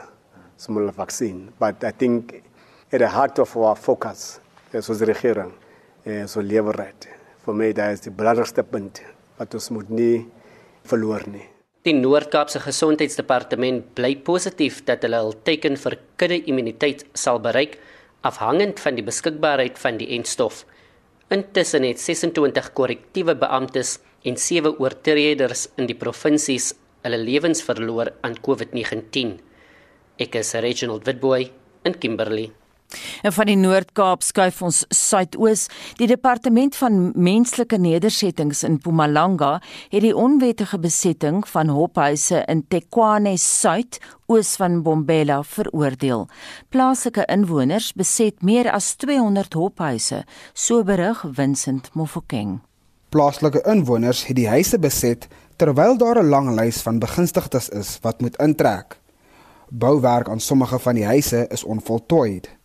smol 0.60 0.92
vaksin. 0.98 1.46
But 1.60 1.86
I 1.88 1.92
think 1.92 2.34
at 2.92 3.00
the 3.00 3.08
heart 3.08 3.40
of 3.40 3.56
our 3.56 3.78
focus 3.80 4.40
is 4.74 4.90
ons 4.90 5.06
regering 5.08 5.54
en 6.04 6.28
so 6.28 6.42
lewe 6.42 6.76
red. 6.76 7.08
Vir 7.46 7.56
my 7.56 7.72
daar 7.78 7.96
is 7.96 8.04
die 8.04 8.12
belangrikste 8.12 8.66
punt 8.68 9.04
wat 9.40 9.56
ons 9.56 9.72
moet 9.72 9.90
nie 9.94 10.28
verloor 10.90 11.24
nie. 11.30 11.46
Die 11.88 11.94
Noord-Kaapse 11.96 12.60
Gesondheidsdepartement 12.60 13.86
bly 13.96 14.18
positief 14.28 14.82
dat 14.84 15.06
hulle 15.08 15.22
hul 15.24 15.38
teken 15.48 15.78
vir 15.80 15.94
kudde-immuniteit 16.20 17.06
sal 17.16 17.40
bereik 17.40 17.78
afhangend 18.28 18.82
van 18.84 18.98
die 18.98 19.06
beskikbaarheid 19.08 19.80
van 19.80 19.96
die 20.02 20.10
entstof. 20.18 20.66
Intussen 21.32 21.88
het 21.88 22.02
26 22.04 22.68
korrektiewe 22.76 23.38
beamptes 23.40 23.94
en 24.28 24.36
7 24.36 24.76
oortreders 24.76 25.70
in 25.80 25.88
die 25.88 25.96
provinsies 25.96 26.74
hulle 27.08 27.22
lewens 27.24 27.64
verloor 27.64 28.12
aan 28.28 28.36
COVID-19. 28.44 29.38
Ek 30.20 30.36
is 30.36 30.52
Reginald 30.60 31.08
Witboy 31.08 31.46
in 31.88 31.96
Kimberley. 31.96 32.50
En 33.22 33.34
van 33.34 33.46
die 33.46 33.58
Noord-Kaap 33.60 34.24
skuif 34.26 34.62
ons 34.66 34.84
suidoos. 34.90 35.68
Die 36.00 36.08
departement 36.10 36.76
van 36.80 37.12
menslike 37.16 37.78
nedersettings 37.78 38.64
in 38.64 38.80
Mpumalanga 38.80 39.60
het 39.90 40.02
die 40.02 40.16
onwettige 40.16 40.80
besetting 40.80 41.44
van 41.48 41.70
hophuise 41.74 42.44
in 42.48 42.64
Tekwane 42.68 43.36
Suid 43.38 44.00
oos 44.30 44.56
van 44.62 44.82
Bombela 44.86 45.42
veroordeel. 45.44 46.28
Plaaslike 46.70 47.26
inwoners 47.26 47.92
beset 47.98 48.42
meer 48.46 48.72
as 48.72 48.94
200 49.02 49.54
hophuise, 49.54 50.24
so 50.54 50.84
berig 50.84 51.24
Vincent 51.34 51.90
Mofokeng. 51.94 52.60
Plaaslike 53.10 53.64
inwoners 53.66 54.28
het 54.28 54.38
die 54.38 54.50
huise 54.50 54.78
beset 54.80 55.28
terwyl 55.58 55.98
daar 55.98 56.22
'n 56.22 56.30
lang 56.30 56.54
lys 56.56 56.82
van 56.82 57.00
begunstigdes 57.00 57.70
is 57.70 57.98
wat 58.02 58.22
moet 58.22 58.38
intrek. 58.38 59.00
Bouwerk 59.70 60.30
aan 60.30 60.40
sommige 60.40 60.80
van 60.80 60.96
die 60.96 61.06
huise 61.06 61.48
is 61.48 61.64
onvoltooid. 61.64 62.59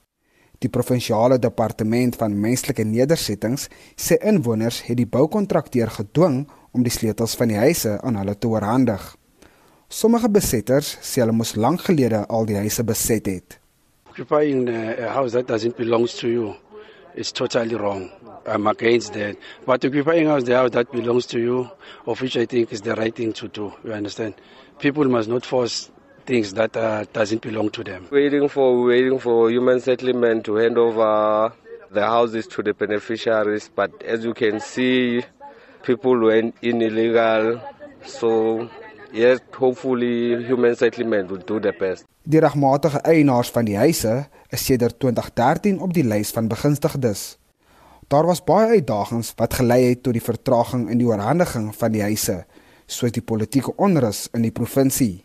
Die 0.64 0.72
provinsiale 0.72 1.37
departement 1.37 2.16
van 2.16 2.33
menslike 2.40 2.87
nedersettings 2.88 3.66
sê 4.00 4.16
inwoners 4.24 4.79
het 4.87 4.96
die 4.96 5.09
boukontrakteur 5.16 5.90
gedwing 5.92 6.46
om 6.72 6.87
die 6.87 6.92
sleutels 6.94 7.35
van 7.37 7.53
die 7.53 7.59
huise 7.61 7.98
aan 8.00 8.17
hulle 8.17 8.33
te 8.38 8.48
oorhandig. 8.48 9.02
Sommige 9.92 10.31
besetters 10.33 10.94
sê 11.04 11.21
hulle 11.21 11.37
moes 11.37 11.52
lank 11.60 11.85
gelede 11.85 12.23
al 12.33 12.48
die 12.48 12.56
huise 12.56 12.85
beset 12.88 13.29
het. 13.29 13.58
Occupying 14.08 14.71
a 14.71 15.12
house 15.12 15.37
that 15.37 15.50
doesn't 15.52 15.77
belong 15.77 16.08
to 16.08 16.33
you 16.33 16.54
is 17.15 17.33
totally 17.33 17.77
wrong. 17.77 18.08
I'm 18.46 18.67
against 18.67 19.12
that. 19.12 19.37
But 19.67 19.85
occupying 19.85 20.27
house 20.27 20.44
the 20.44 20.56
house 20.56 20.73
that 20.73 20.90
belongs 20.92 21.27
to 21.27 21.38
you, 21.38 21.69
of 22.06 22.21
which 22.23 22.38
I 22.38 22.46
think 22.46 22.73
is 22.73 22.81
the 22.81 22.94
right 22.94 23.15
thing 23.15 23.35
to 23.35 23.48
do. 23.48 23.73
You 23.85 23.92
understand? 23.92 24.40
People 24.79 25.04
must 25.04 25.29
not 25.29 25.44
force 25.44 25.90
things 26.27 26.54
that 26.54 26.77
uh, 26.77 27.04
doesn't 27.12 27.42
belong 27.42 27.70
to 27.70 27.85
them. 27.85 28.06
Waiting 28.10 28.48
for 28.48 28.85
waiting 28.85 29.18
for 29.18 29.50
human 29.50 29.81
settlement 29.81 30.44
to 30.44 30.56
hand 30.56 30.79
over 30.79 31.52
the 31.90 32.02
houses 32.02 32.46
to 32.48 32.62
the 32.62 32.75
beneficiaries, 32.75 33.70
but 33.75 34.02
as 34.02 34.25
you 34.25 34.35
can 34.35 34.60
see, 34.60 35.22
people 35.83 36.18
went 36.18 36.54
in 36.62 36.83
illegal. 36.83 37.60
So, 38.04 38.68
yes, 39.12 39.40
hopefully 39.52 40.44
human 40.44 40.77
settlement 40.77 41.31
will 41.31 41.44
do 41.44 41.60
the 41.60 41.72
best. 41.72 42.04
Die 42.25 42.40
regmatige 42.40 43.02
eienaars 43.04 43.50
van 43.52 43.66
die 43.68 43.77
huise 43.77 44.25
is 44.48 44.62
sedert 44.64 44.96
2013 44.98 45.81
op 45.85 45.92
die 45.92 46.04
lys 46.08 46.31
van 46.33 46.48
begunstigdes. 46.48 47.35
Daar 48.08 48.25
was 48.27 48.40
baie 48.44 48.79
uitdagings 48.79 49.35
wat 49.37 49.58
gelei 49.60 49.83
het 49.90 50.02
tot 50.02 50.16
die 50.16 50.25
vertraging 50.25 50.88
in 50.92 51.00
die 51.00 51.08
oorhandiging 51.08 51.70
van 51.77 51.92
die 51.92 52.02
huise, 52.04 52.44
soos 52.87 53.12
die 53.12 53.25
politieke 53.25 53.77
onrus 53.77 54.27
in 54.33 54.44
die 54.44 54.52
provinsie. 54.52 55.23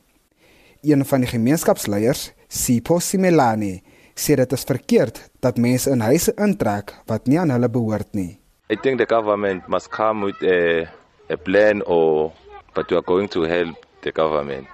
Een 0.82 1.06
van 1.06 1.20
die 1.20 1.28
gemeenskapsleiers, 1.28 2.30
Sipho 2.48 3.00
Simelane, 3.04 3.82
sê 4.16 4.38
dit 4.40 4.54
is 4.56 4.64
verkeerd 4.64 5.18
dat 5.44 5.58
mense 5.60 5.92
in 5.92 6.00
huise 6.00 6.32
intrek 6.40 6.94
wat 7.12 7.28
nie 7.28 7.36
aan 7.40 7.52
hulle 7.52 7.68
behoort 7.68 8.14
nie. 8.16 8.38
I 8.72 8.78
think 8.80 9.02
the 9.02 9.08
government 9.10 9.68
must 9.68 9.90
come 9.92 10.26
with 10.26 10.40
a 10.44 10.88
a 11.30 11.36
plan 11.36 11.84
or 11.84 12.32
but 12.74 12.90
we 12.90 12.96
are 12.96 13.04
going 13.06 13.28
to 13.30 13.44
help 13.44 13.76
the 14.02 14.12
government 14.16 14.68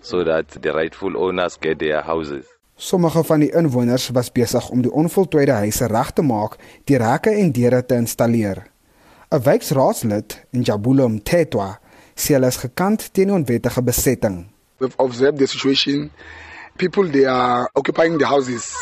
so 0.00 0.24
that 0.24 0.56
the 0.62 0.72
rightful 0.72 1.16
owners 1.16 1.58
get 1.60 1.78
their 1.78 2.00
houses. 2.00 2.48
Sommige 2.76 3.24
van 3.24 3.44
die 3.44 3.52
inwoners 3.52 4.08
was 4.16 4.32
besig 4.32 4.70
om 4.70 4.80
die 4.82 4.92
onvoltooide 4.92 5.60
huise 5.60 5.86
reg 5.92 6.10
te 6.16 6.24
maak 6.24 6.56
deur 6.88 7.04
hekke 7.04 7.36
en 7.36 7.52
deure 7.52 7.84
te 7.84 8.00
installeer. 8.00 8.64
'n 9.28 9.42
Wijkraadslid, 9.44 10.40
Njabulum 10.50 11.20
Mthethwa, 11.20 11.78
sê 12.16 12.32
hulle 12.34 12.48
is 12.48 12.62
gekant 12.64 13.12
teen 13.12 13.32
onwettige 13.32 13.82
besetting. 13.82 14.53
We've 14.78 14.96
observed 14.98 15.38
the 15.38 15.46
situation. 15.46 16.10
People 16.78 17.04
they 17.04 17.24
are 17.24 17.70
occupying 17.76 18.18
the 18.18 18.26
houses 18.26 18.74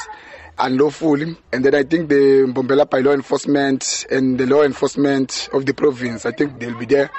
unlawfully 0.59 1.37
and 1.53 1.65
then 1.65 1.75
I 1.75 1.83
think 1.83 2.09
the 2.09 2.47
Mbombela 2.47 2.89
by 2.89 3.01
law 3.01 3.13
enforcement 3.13 4.07
and 4.11 4.39
the 4.39 4.47
law 4.47 4.63
enforcement 4.63 5.49
of 5.53 5.65
the 5.67 5.73
province 5.75 6.27
I 6.27 6.33
think 6.33 6.61
they'll 6.61 6.79
be 6.79 6.85
there 6.87 7.11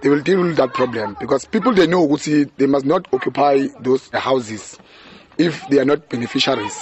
they 0.00 0.08
will 0.08 0.22
deal 0.22 0.42
with 0.42 0.56
that 0.56 0.72
problem 0.72 1.16
because 1.20 1.44
people 1.44 1.74
they 1.74 1.86
know 1.86 2.06
ukuthi 2.06 2.50
they 2.56 2.66
must 2.66 2.86
not 2.86 3.06
occupy 3.12 3.66
those 3.80 4.08
houses 4.12 4.78
if 5.38 5.66
they 5.68 5.78
are 5.78 5.84
not 5.84 6.08
beneficiaries. 6.08 6.76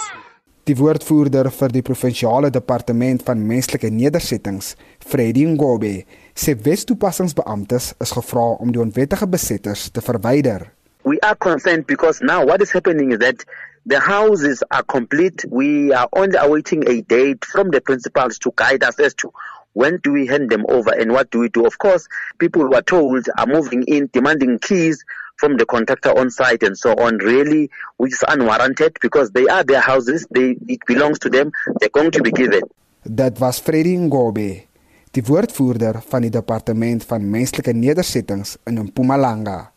Die 0.66 0.74
woordvoerder 0.74 1.46
vir 1.54 1.70
die 1.70 1.84
provinsiale 1.86 2.50
departement 2.50 3.22
van 3.22 3.42
menslike 3.46 3.86
nedersettings, 3.86 4.72
Freddy 4.98 5.44
Ngobe, 5.46 5.92
sê 6.34 6.56
wetstoepassingsbeamptes 6.58 7.92
is 8.02 8.14
gevra 8.16 8.48
om 8.58 8.72
die 8.74 8.82
onwettige 8.82 9.28
besetters 9.30 9.86
te 9.94 10.02
verwyder. 10.02 10.72
We 11.06 11.20
are 11.20 11.36
concerned 11.36 11.86
because 11.86 12.20
now 12.20 12.44
what 12.44 12.60
is 12.60 12.72
happening 12.72 13.12
is 13.12 13.20
that 13.20 13.44
the 13.86 14.00
houses 14.00 14.64
are 14.72 14.82
complete. 14.82 15.44
We 15.48 15.92
are 15.92 16.08
only 16.12 16.36
awaiting 16.36 16.88
a 16.88 17.00
date 17.02 17.44
from 17.44 17.70
the 17.70 17.80
principals 17.80 18.40
to 18.40 18.52
guide 18.56 18.82
us 18.82 18.98
as 18.98 19.14
to 19.22 19.32
when 19.72 20.00
do 20.02 20.10
we 20.12 20.26
hand 20.26 20.50
them 20.50 20.64
over 20.68 20.90
and 20.90 21.12
what 21.12 21.30
do 21.30 21.38
we 21.38 21.48
do. 21.48 21.64
Of 21.64 21.78
course, 21.78 22.08
people 22.38 22.62
who 22.62 22.74
are 22.74 22.82
told 22.82 23.24
are 23.38 23.46
moving 23.46 23.84
in 23.84 24.10
demanding 24.12 24.58
keys 24.58 25.04
from 25.36 25.56
the 25.58 25.64
contractor 25.64 26.10
on 26.18 26.28
site 26.28 26.64
and 26.64 26.76
so 26.76 26.90
on 26.94 27.18
really 27.18 27.70
which 27.98 28.12
is 28.14 28.24
unwarranted 28.26 28.96
because 29.00 29.30
they 29.30 29.46
are 29.46 29.62
their 29.62 29.82
houses 29.82 30.26
they 30.30 30.56
it 30.66 30.80
belongs 30.86 31.18
to 31.18 31.28
them 31.28 31.52
they're 31.78 31.90
going 31.90 32.10
to 32.10 32.22
be 32.22 32.32
given 32.32 32.62
That 33.04 33.38
was 33.38 33.60
Freddy 33.60 33.94
Ngobe, 33.96 34.66
die 35.12 35.22
woordvoerder 35.22 36.00
van 36.10 36.24
die 36.24 36.30
departement 36.30 37.04
van 37.06 37.30
menslike 37.30 37.70
nedersettings 37.72 38.56
in 38.66 38.80
Mpumalanga. 38.82 39.75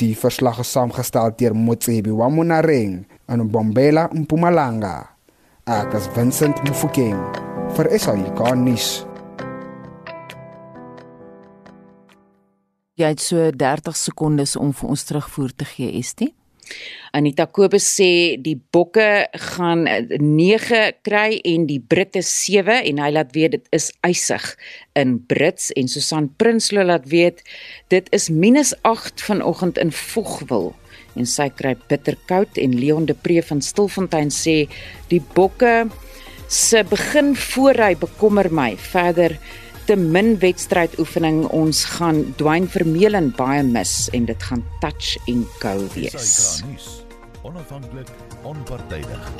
Die 0.00 0.14
verslag 0.16 0.62
is 0.62 0.70
saamgestel 0.72 1.34
deur 1.36 1.52
Motsebi 1.52 2.12
wa 2.16 2.30
Monareng 2.32 3.02
in 3.28 3.40
Bombela, 3.52 4.06
Mpumalanga. 4.16 5.10
Ek 5.68 5.92
is 5.92 6.06
Vincent 6.14 6.56
Mufokeng 6.64 7.18
vir 7.76 7.90
SAK 8.00 8.40
nuus. 8.56 8.86
Jy 12.96 13.12
het 13.12 13.20
so 13.20 13.44
30 13.52 14.00
sekondes 14.00 14.56
om 14.56 14.72
vir 14.72 14.96
ons 14.96 15.04
terugvoer 15.04 15.52
te 15.52 15.68
gee, 15.68 15.92
Estie. 16.00 16.32
Anita 17.12 17.46
Kobus 17.50 17.86
sê 17.96 18.36
die 18.38 18.56
bokke 18.72 19.26
gaan 19.54 19.86
9 19.86 20.82
kry 21.02 21.40
en 21.44 21.66
die 21.66 21.80
Britte 21.82 22.22
7 22.22 22.80
en 22.86 23.00
hy 23.02 23.10
laat 23.16 23.32
weet 23.34 23.56
dit 23.56 23.72
is 23.74 23.90
eisig 24.06 24.46
in 24.98 25.18
Brits 25.30 25.72
en 25.78 25.90
Susan 25.90 26.28
Prinsloo 26.38 26.86
laat 26.86 27.08
weet 27.10 27.42
dit 27.90 28.06
is 28.14 28.30
-8 28.30 29.26
vanoggend 29.26 29.78
in 29.78 29.90
Vogwil 29.92 30.70
en 31.16 31.26
sy 31.26 31.48
kry 31.50 31.74
bitterkoud 31.88 32.58
en 32.58 32.78
Leon 32.78 33.06
de 33.06 33.14
Pre 33.14 33.42
van 33.42 33.62
Stilfontein 33.62 34.30
sê 34.30 34.68
die 35.10 35.22
bokke 35.34 35.90
se 36.50 36.82
begin 36.82 37.34
voorry 37.36 37.96
bekommer 37.98 38.50
my 38.50 38.76
verder 38.76 39.36
te 39.90 39.96
min 39.98 40.36
wedstrydoefening 40.38 41.48
ons 41.50 41.80
gaan 41.96 42.20
Dwayne 42.38 42.68
Vermeulen 42.70 43.32
baie 43.34 43.64
mis 43.66 43.94
en 44.14 44.28
dit 44.28 44.44
gaan 44.46 44.62
touch 44.78 45.16
en 45.32 45.42
go 45.58 45.72
wees. 45.96 46.62
Onafhanklik, 47.42 48.14
onpartydig. 48.46 49.30